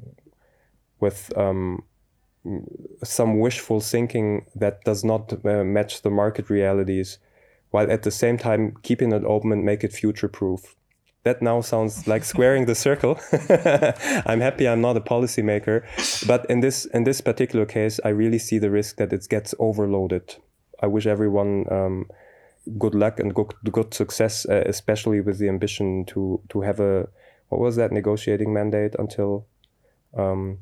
with 1.02 1.38
um, 1.38 1.84
some 3.04 3.40
wishful 3.40 3.82
thinking 3.82 4.46
that 4.56 4.82
does 4.86 5.04
not 5.04 5.34
uh, 5.46 5.64
match 5.66 6.04
the 6.04 6.10
market 6.10 6.50
realities, 6.50 7.18
while 7.72 7.92
at 7.92 8.04
the 8.04 8.12
same 8.12 8.38
time 8.38 8.78
keeping 8.82 9.12
it 9.12 9.26
open 9.26 9.52
and 9.52 9.66
make 9.66 9.84
it 9.84 9.92
future 9.92 10.30
proof 10.30 10.78
that 11.26 11.42
now 11.42 11.60
sounds 11.60 12.08
like 12.08 12.24
squaring 12.24 12.66
the 12.66 12.76
circle. 12.76 13.20
I'm 14.26 14.40
happy 14.40 14.68
I'm 14.68 14.80
not 14.80 14.96
a 14.96 15.02
policymaker, 15.02 15.84
but 16.28 16.46
in 16.50 16.62
this 16.62 16.86
in 16.86 17.04
this 17.04 17.20
particular 17.20 17.66
case, 17.66 18.00
I 18.06 18.10
really 18.10 18.40
see 18.40 18.60
the 18.60 18.70
risk 18.70 18.98
that 18.98 19.12
it 19.12 19.28
gets 19.28 19.54
overloaded. 19.60 20.36
I 20.82 20.88
wish 20.88 21.08
everyone 21.08 21.66
um, 21.72 22.06
good 22.78 22.94
luck 22.94 23.20
and 23.20 23.34
good 23.34 23.54
good 23.72 23.94
success, 23.94 24.46
uh, 24.46 24.64
especially 24.68 25.20
with 25.20 25.40
the 25.40 25.50
ambition 25.50 26.06
to 26.06 26.42
to 26.50 26.62
have 26.62 26.80
a 26.80 27.08
what 27.50 27.60
was 27.60 27.76
that 27.76 27.92
negotiating 27.92 28.54
mandate 28.54 28.96
until 29.00 29.48
um, 30.16 30.60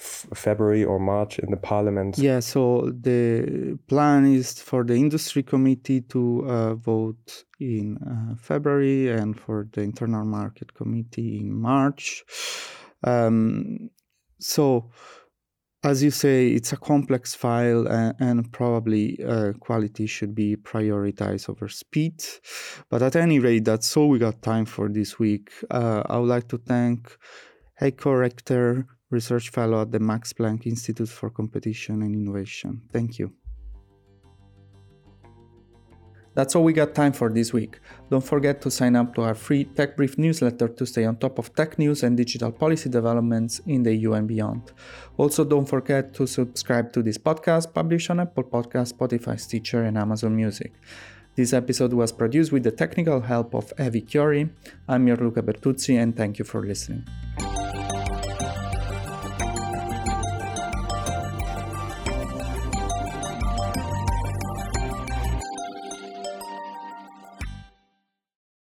February 0.00 0.82
or 0.82 0.98
March 0.98 1.38
in 1.38 1.50
the 1.50 1.56
parliament? 1.56 2.16
Yeah, 2.16 2.40
so 2.40 2.90
the 3.00 3.78
plan 3.86 4.24
is 4.24 4.58
for 4.58 4.82
the 4.82 4.94
industry 4.94 5.42
committee 5.42 6.00
to 6.02 6.44
uh, 6.46 6.74
vote 6.74 7.44
in 7.58 7.98
uh, 7.98 8.34
February 8.36 9.10
and 9.10 9.38
for 9.38 9.68
the 9.72 9.82
internal 9.82 10.24
market 10.24 10.72
committee 10.74 11.38
in 11.38 11.52
March. 11.52 12.24
Um, 13.04 13.90
so, 14.38 14.90
as 15.84 16.02
you 16.02 16.10
say, 16.10 16.48
it's 16.48 16.72
a 16.72 16.78
complex 16.78 17.34
file 17.34 17.86
and, 17.86 18.14
and 18.20 18.52
probably 18.52 19.22
uh, 19.22 19.52
quality 19.60 20.06
should 20.06 20.34
be 20.34 20.56
prioritized 20.56 21.50
over 21.50 21.68
speed. 21.68 22.24
But 22.88 23.02
at 23.02 23.16
any 23.16 23.38
rate, 23.38 23.66
that's 23.66 23.94
all 23.98 24.08
we 24.08 24.18
got 24.18 24.40
time 24.40 24.64
for 24.64 24.88
this 24.88 25.18
week. 25.18 25.50
Uh, 25.70 26.04
I 26.06 26.16
would 26.16 26.28
like 26.28 26.48
to 26.48 26.58
thank 26.58 27.18
Heiko 27.80 28.18
Richter, 28.18 28.86
Research 29.10 29.50
Fellow 29.50 29.82
at 29.82 29.90
the 29.90 30.00
Max 30.00 30.32
Planck 30.32 30.66
Institute 30.66 31.08
for 31.08 31.30
Competition 31.30 32.02
and 32.02 32.14
Innovation. 32.14 32.82
Thank 32.92 33.18
you. 33.18 33.32
That's 36.34 36.54
all 36.54 36.62
we 36.62 36.72
got 36.72 36.94
time 36.94 37.12
for 37.12 37.28
this 37.28 37.52
week. 37.52 37.80
Don't 38.08 38.24
forget 38.24 38.62
to 38.62 38.70
sign 38.70 38.94
up 38.94 39.14
to 39.16 39.22
our 39.22 39.34
free 39.34 39.64
Tech 39.64 39.96
Brief 39.96 40.16
newsletter 40.16 40.68
to 40.68 40.86
stay 40.86 41.04
on 41.04 41.16
top 41.16 41.38
of 41.38 41.52
tech 41.54 41.76
news 41.78 42.04
and 42.04 42.16
digital 42.16 42.52
policy 42.52 42.88
developments 42.88 43.60
in 43.66 43.82
the 43.82 43.94
EU 43.94 44.12
and 44.12 44.28
beyond. 44.28 44.72
Also, 45.16 45.44
don't 45.44 45.66
forget 45.66 46.14
to 46.14 46.26
subscribe 46.26 46.92
to 46.92 47.02
this 47.02 47.18
podcast 47.18 47.74
published 47.74 48.10
on 48.10 48.20
Apple 48.20 48.44
Podcasts, 48.44 48.92
Spotify, 48.92 49.38
Stitcher, 49.40 49.82
and 49.82 49.98
Amazon 49.98 50.36
Music. 50.36 50.72
This 51.34 51.52
episode 51.52 51.92
was 51.92 52.12
produced 52.12 52.52
with 52.52 52.62
the 52.62 52.72
technical 52.72 53.20
help 53.20 53.54
of 53.54 53.74
Evi 53.76 54.06
Chiori. 54.06 54.50
I'm 54.88 55.06
your 55.08 55.16
Luca 55.16 55.42
Bertuzzi, 55.42 56.00
and 56.00 56.16
thank 56.16 56.38
you 56.38 56.44
for 56.44 56.62
listening. 56.62 57.04